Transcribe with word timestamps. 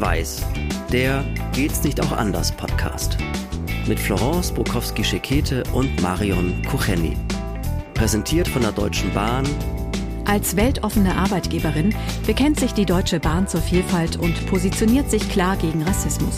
Schwarz-Weiß, 0.00 0.42
der 0.92 1.22
Geht's 1.52 1.82
nicht 1.84 2.00
auch 2.00 2.12
anders 2.12 2.52
Podcast. 2.52 3.18
Mit 3.86 4.00
Florence 4.00 4.50
Bukowski-Schekete 4.50 5.62
und 5.74 6.00
Marion 6.00 6.62
Kucheni. 6.70 7.16
Präsentiert 7.92 8.48
von 8.48 8.62
der 8.62 8.72
Deutschen 8.72 9.12
Bahn. 9.12 9.46
Als 10.24 10.56
weltoffene 10.56 11.14
Arbeitgeberin 11.14 11.94
bekennt 12.26 12.58
sich 12.58 12.72
die 12.72 12.86
Deutsche 12.86 13.20
Bahn 13.20 13.46
zur 13.46 13.60
Vielfalt 13.60 14.16
und 14.16 14.46
positioniert 14.46 15.10
sich 15.10 15.28
klar 15.28 15.56
gegen 15.56 15.82
Rassismus. 15.82 16.36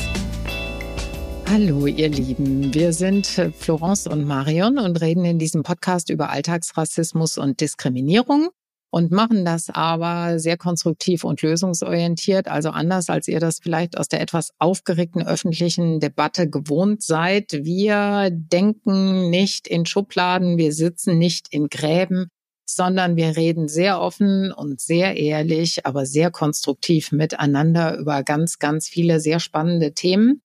Hallo, 1.48 1.86
ihr 1.86 2.08
Lieben. 2.08 2.74
Wir 2.74 2.92
sind 2.92 3.26
Florence 3.56 4.08
und 4.08 4.24
Marion 4.24 4.78
und 4.78 5.00
reden 5.00 5.24
in 5.24 5.38
diesem 5.38 5.62
Podcast 5.62 6.10
über 6.10 6.30
Alltagsrassismus 6.30 7.38
und 7.38 7.60
Diskriminierung 7.60 8.48
und 8.92 9.10
machen 9.10 9.46
das 9.46 9.70
aber 9.70 10.38
sehr 10.38 10.58
konstruktiv 10.58 11.24
und 11.24 11.40
lösungsorientiert, 11.40 12.46
also 12.46 12.68
anders 12.68 13.08
als 13.08 13.26
ihr 13.26 13.40
das 13.40 13.58
vielleicht 13.58 13.96
aus 13.96 14.08
der 14.08 14.20
etwas 14.20 14.52
aufgeregten 14.58 15.26
öffentlichen 15.26 15.98
Debatte 15.98 16.48
gewohnt 16.48 17.02
seid. 17.02 17.52
Wir 17.62 18.28
denken 18.30 19.30
nicht 19.30 19.66
in 19.66 19.86
Schubladen, 19.86 20.58
wir 20.58 20.74
sitzen 20.74 21.16
nicht 21.16 21.46
in 21.50 21.68
Gräben, 21.68 22.28
sondern 22.66 23.16
wir 23.16 23.34
reden 23.34 23.66
sehr 23.66 23.98
offen 23.98 24.52
und 24.52 24.78
sehr 24.78 25.16
ehrlich, 25.16 25.86
aber 25.86 26.04
sehr 26.04 26.30
konstruktiv 26.30 27.12
miteinander 27.12 27.96
über 27.96 28.22
ganz, 28.22 28.58
ganz 28.58 28.88
viele 28.88 29.20
sehr 29.20 29.40
spannende 29.40 29.94
Themen 29.94 30.42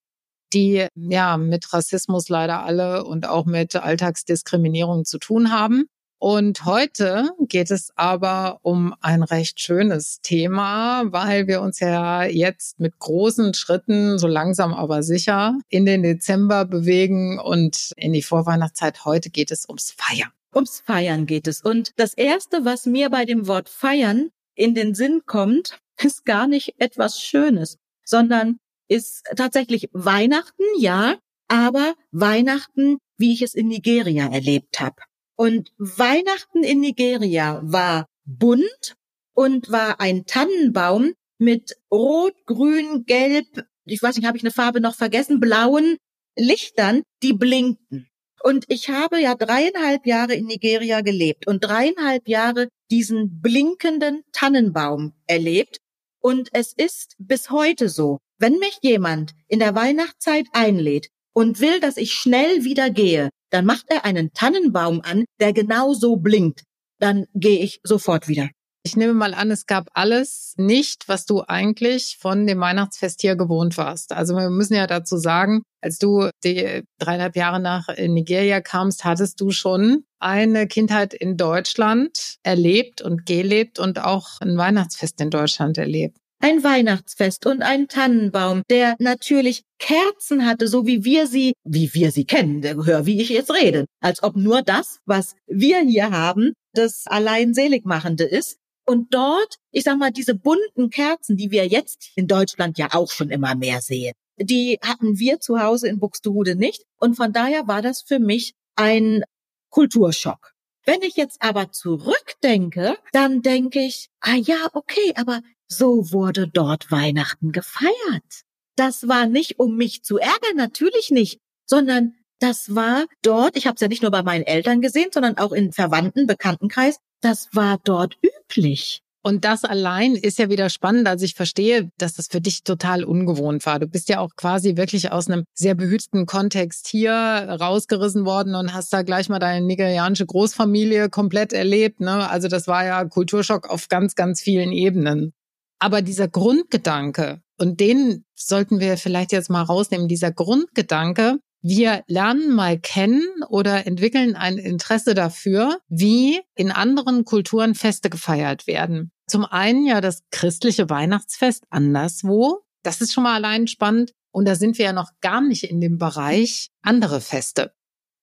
die 0.54 0.86
ja 0.94 1.36
mit 1.36 1.70
Rassismus 1.74 2.30
leider 2.30 2.64
alle 2.64 3.04
und 3.04 3.28
auch 3.28 3.44
mit 3.44 3.76
Alltagsdiskriminierung 3.76 5.04
zu 5.04 5.18
tun 5.18 5.52
haben. 5.52 5.90
Und 6.20 6.64
heute 6.64 7.30
geht 7.46 7.70
es 7.70 7.92
aber 7.94 8.58
um 8.62 8.92
ein 9.00 9.22
recht 9.22 9.60
schönes 9.60 10.20
Thema, 10.20 11.04
weil 11.12 11.46
wir 11.46 11.60
uns 11.60 11.78
ja 11.78 12.24
jetzt 12.24 12.80
mit 12.80 12.98
großen 12.98 13.54
Schritten, 13.54 14.18
so 14.18 14.26
langsam 14.26 14.74
aber 14.74 15.04
sicher, 15.04 15.56
in 15.68 15.86
den 15.86 16.02
Dezember 16.02 16.64
bewegen 16.64 17.38
und 17.38 17.92
in 17.96 18.12
die 18.12 18.22
Vorweihnachtszeit. 18.22 19.04
Heute 19.04 19.30
geht 19.30 19.52
es 19.52 19.68
ums 19.68 19.92
Feiern. 19.92 20.30
Ums 20.52 20.80
Feiern 20.84 21.26
geht 21.26 21.46
es. 21.46 21.62
Und 21.62 21.92
das 21.96 22.14
Erste, 22.14 22.64
was 22.64 22.86
mir 22.86 23.10
bei 23.10 23.24
dem 23.24 23.46
Wort 23.46 23.68
Feiern 23.68 24.30
in 24.56 24.74
den 24.74 24.94
Sinn 24.94 25.22
kommt, 25.24 25.78
ist 26.02 26.24
gar 26.24 26.48
nicht 26.48 26.74
etwas 26.78 27.20
Schönes, 27.20 27.78
sondern 28.04 28.58
ist 28.88 29.24
tatsächlich 29.36 29.88
Weihnachten, 29.92 30.64
ja, 30.78 31.16
aber 31.46 31.94
Weihnachten, 32.10 32.98
wie 33.18 33.32
ich 33.34 33.42
es 33.42 33.54
in 33.54 33.68
Nigeria 33.68 34.26
erlebt 34.26 34.80
habe. 34.80 34.96
Und 35.38 35.72
Weihnachten 35.78 36.64
in 36.64 36.80
Nigeria 36.80 37.60
war 37.62 38.06
bunt 38.24 38.96
und 39.34 39.70
war 39.70 40.00
ein 40.00 40.26
Tannenbaum 40.26 41.14
mit 41.38 41.76
rot, 41.92 42.34
grün, 42.44 43.04
gelb, 43.06 43.46
ich 43.84 44.02
weiß 44.02 44.16
nicht, 44.16 44.26
habe 44.26 44.36
ich 44.36 44.42
eine 44.42 44.50
Farbe 44.50 44.80
noch 44.80 44.96
vergessen, 44.96 45.38
blauen 45.38 45.96
Lichtern, 46.36 47.02
die 47.22 47.34
blinkten. 47.34 48.08
Und 48.42 48.64
ich 48.66 48.90
habe 48.90 49.20
ja 49.20 49.36
dreieinhalb 49.36 50.06
Jahre 50.06 50.34
in 50.34 50.46
Nigeria 50.46 51.02
gelebt 51.02 51.46
und 51.46 51.60
dreieinhalb 51.60 52.28
Jahre 52.28 52.68
diesen 52.90 53.40
blinkenden 53.40 54.24
Tannenbaum 54.32 55.12
erlebt. 55.28 55.78
Und 56.20 56.48
es 56.52 56.72
ist 56.72 57.14
bis 57.18 57.50
heute 57.50 57.88
so, 57.88 58.18
wenn 58.38 58.58
mich 58.58 58.78
jemand 58.82 59.34
in 59.46 59.60
der 59.60 59.76
Weihnachtszeit 59.76 60.46
einlädt 60.52 61.10
und 61.32 61.60
will, 61.60 61.78
dass 61.78 61.96
ich 61.96 62.12
schnell 62.12 62.64
wieder 62.64 62.90
gehe, 62.90 63.30
dann 63.50 63.64
macht 63.64 63.86
er 63.88 64.04
einen 64.04 64.32
Tannenbaum 64.32 65.00
an, 65.02 65.24
der 65.40 65.52
genau 65.52 65.94
so 65.94 66.16
blinkt. 66.16 66.64
Dann 67.00 67.26
gehe 67.34 67.60
ich 67.60 67.80
sofort 67.84 68.28
wieder. 68.28 68.48
Ich 68.84 68.96
nehme 68.96 69.12
mal 69.12 69.34
an, 69.34 69.50
es 69.50 69.66
gab 69.66 69.88
alles 69.92 70.54
nicht, 70.56 71.08
was 71.08 71.26
du 71.26 71.42
eigentlich 71.46 72.16
von 72.18 72.46
dem 72.46 72.60
Weihnachtsfest 72.60 73.20
hier 73.20 73.36
gewohnt 73.36 73.76
warst. 73.76 74.12
Also 74.12 74.34
wir 74.34 74.50
müssen 74.50 74.74
ja 74.74 74.86
dazu 74.86 75.18
sagen, 75.18 75.62
als 75.82 75.98
du 75.98 76.30
die 76.44 76.84
dreieinhalb 76.98 77.36
Jahre 77.36 77.60
nach 77.60 77.88
Nigeria 77.98 78.60
kamst, 78.60 79.04
hattest 79.04 79.40
du 79.40 79.50
schon 79.50 80.04
eine 80.20 80.66
Kindheit 80.66 81.12
in 81.12 81.36
Deutschland 81.36 82.36
erlebt 82.42 83.02
und 83.02 83.26
gelebt 83.26 83.78
und 83.78 84.02
auch 84.02 84.40
ein 84.40 84.56
Weihnachtsfest 84.56 85.20
in 85.20 85.30
Deutschland 85.30 85.76
erlebt 85.76 86.16
ein 86.40 86.62
Weihnachtsfest 86.62 87.46
und 87.46 87.62
ein 87.62 87.88
Tannenbaum, 87.88 88.62
der 88.70 88.96
natürlich 88.98 89.64
Kerzen 89.78 90.46
hatte, 90.46 90.68
so 90.68 90.86
wie 90.86 91.04
wir 91.04 91.26
sie, 91.26 91.54
wie 91.64 91.92
wir 91.94 92.10
sie 92.10 92.24
kennen, 92.24 92.62
hör, 92.62 93.06
wie 93.06 93.20
ich 93.20 93.28
jetzt 93.28 93.52
rede, 93.52 93.86
als 94.00 94.22
ob 94.22 94.36
nur 94.36 94.62
das, 94.62 95.00
was 95.04 95.34
wir 95.46 95.80
hier 95.80 96.10
haben, 96.10 96.52
das 96.74 97.06
allein 97.06 97.54
seligmachende 97.54 98.24
ist. 98.24 98.58
Und 98.86 99.12
dort, 99.12 99.56
ich 99.70 99.84
sag 99.84 99.98
mal, 99.98 100.10
diese 100.10 100.34
bunten 100.34 100.90
Kerzen, 100.90 101.36
die 101.36 101.50
wir 101.50 101.66
jetzt 101.66 102.10
in 102.14 102.26
Deutschland 102.26 102.78
ja 102.78 102.88
auch 102.92 103.10
schon 103.10 103.30
immer 103.30 103.54
mehr 103.54 103.80
sehen, 103.80 104.14
die 104.40 104.78
hatten 104.82 105.18
wir 105.18 105.40
zu 105.40 105.60
Hause 105.60 105.88
in 105.88 105.98
Buxtehude 105.98 106.54
nicht. 106.54 106.84
Und 106.98 107.16
von 107.16 107.32
daher 107.32 107.66
war 107.66 107.82
das 107.82 108.02
für 108.02 108.18
mich 108.18 108.54
ein 108.76 109.22
Kulturschock. 109.70 110.52
Wenn 110.84 111.02
ich 111.02 111.16
jetzt 111.16 111.42
aber 111.42 111.70
zurückdenke, 111.70 112.96
dann 113.12 113.42
denke 113.42 113.80
ich, 113.80 114.08
ah 114.20 114.36
ja, 114.36 114.68
okay, 114.72 115.12
aber 115.16 115.42
so 115.68 116.12
wurde 116.12 116.48
dort 116.48 116.90
Weihnachten 116.90 117.52
gefeiert. 117.52 118.44
Das 118.76 119.08
war 119.08 119.26
nicht, 119.26 119.58
um 119.58 119.76
mich 119.76 120.02
zu 120.02 120.18
ärgern, 120.18 120.56
natürlich 120.56 121.10
nicht, 121.10 121.40
sondern 121.66 122.14
das 122.40 122.74
war 122.74 123.06
dort, 123.22 123.56
ich 123.56 123.66
habe 123.66 123.74
es 123.74 123.80
ja 123.80 123.88
nicht 123.88 124.02
nur 124.02 124.12
bei 124.12 124.22
meinen 124.22 124.44
Eltern 124.44 124.80
gesehen, 124.80 125.10
sondern 125.12 125.38
auch 125.38 125.52
in 125.52 125.72
Verwandten, 125.72 126.26
Bekanntenkreis, 126.26 126.98
das 127.20 127.48
war 127.52 127.78
dort 127.82 128.16
üblich. 128.22 129.02
Und 129.24 129.44
das 129.44 129.64
allein 129.64 130.14
ist 130.14 130.38
ja 130.38 130.48
wieder 130.48 130.70
spannend. 130.70 131.08
Also 131.08 131.24
ich 131.24 131.34
verstehe, 131.34 131.90
dass 131.98 132.14
das 132.14 132.28
für 132.28 132.40
dich 132.40 132.62
total 132.62 133.02
ungewohnt 133.04 133.66
war. 133.66 133.80
Du 133.80 133.88
bist 133.88 134.08
ja 134.08 134.20
auch 134.20 134.30
quasi 134.36 134.76
wirklich 134.76 135.10
aus 135.10 135.28
einem 135.28 135.44
sehr 135.54 135.74
behüteten 135.74 136.24
Kontext 136.24 136.86
hier 136.88 137.12
rausgerissen 137.12 138.24
worden 138.24 138.54
und 138.54 138.72
hast 138.72 138.92
da 138.92 139.02
gleich 139.02 139.28
mal 139.28 139.40
deine 139.40 139.66
nigerianische 139.66 140.24
Großfamilie 140.24 141.10
komplett 141.10 141.52
erlebt. 141.52 142.00
Ne? 142.00 142.30
Also 142.30 142.46
das 142.46 142.68
war 142.68 142.86
ja 142.86 143.04
Kulturschock 143.04 143.68
auf 143.68 143.88
ganz, 143.88 144.14
ganz 144.14 144.40
vielen 144.40 144.72
Ebenen. 144.72 145.34
Aber 145.78 146.02
dieser 146.02 146.28
Grundgedanke, 146.28 147.40
und 147.58 147.80
den 147.80 148.24
sollten 148.34 148.80
wir 148.80 148.96
vielleicht 148.96 149.32
jetzt 149.32 149.50
mal 149.50 149.62
rausnehmen, 149.62 150.08
dieser 150.08 150.32
Grundgedanke, 150.32 151.38
wir 151.60 152.04
lernen 152.06 152.54
mal 152.54 152.78
kennen 152.78 153.24
oder 153.48 153.86
entwickeln 153.86 154.36
ein 154.36 154.58
Interesse 154.58 155.14
dafür, 155.14 155.80
wie 155.88 156.40
in 156.54 156.70
anderen 156.70 157.24
Kulturen 157.24 157.74
Feste 157.74 158.10
gefeiert 158.10 158.66
werden. 158.66 159.10
Zum 159.26 159.44
einen 159.44 159.84
ja 159.84 160.00
das 160.00 160.22
christliche 160.30 160.88
Weihnachtsfest 160.88 161.64
anderswo. 161.68 162.60
Das 162.82 163.00
ist 163.00 163.12
schon 163.12 163.24
mal 163.24 163.34
allein 163.34 163.66
spannend. 163.66 164.12
Und 164.30 164.46
da 164.46 164.54
sind 164.54 164.78
wir 164.78 164.84
ja 164.84 164.92
noch 164.92 165.10
gar 165.20 165.40
nicht 165.40 165.64
in 165.64 165.80
dem 165.80 165.98
Bereich 165.98 166.70
andere 166.82 167.20
Feste. 167.20 167.72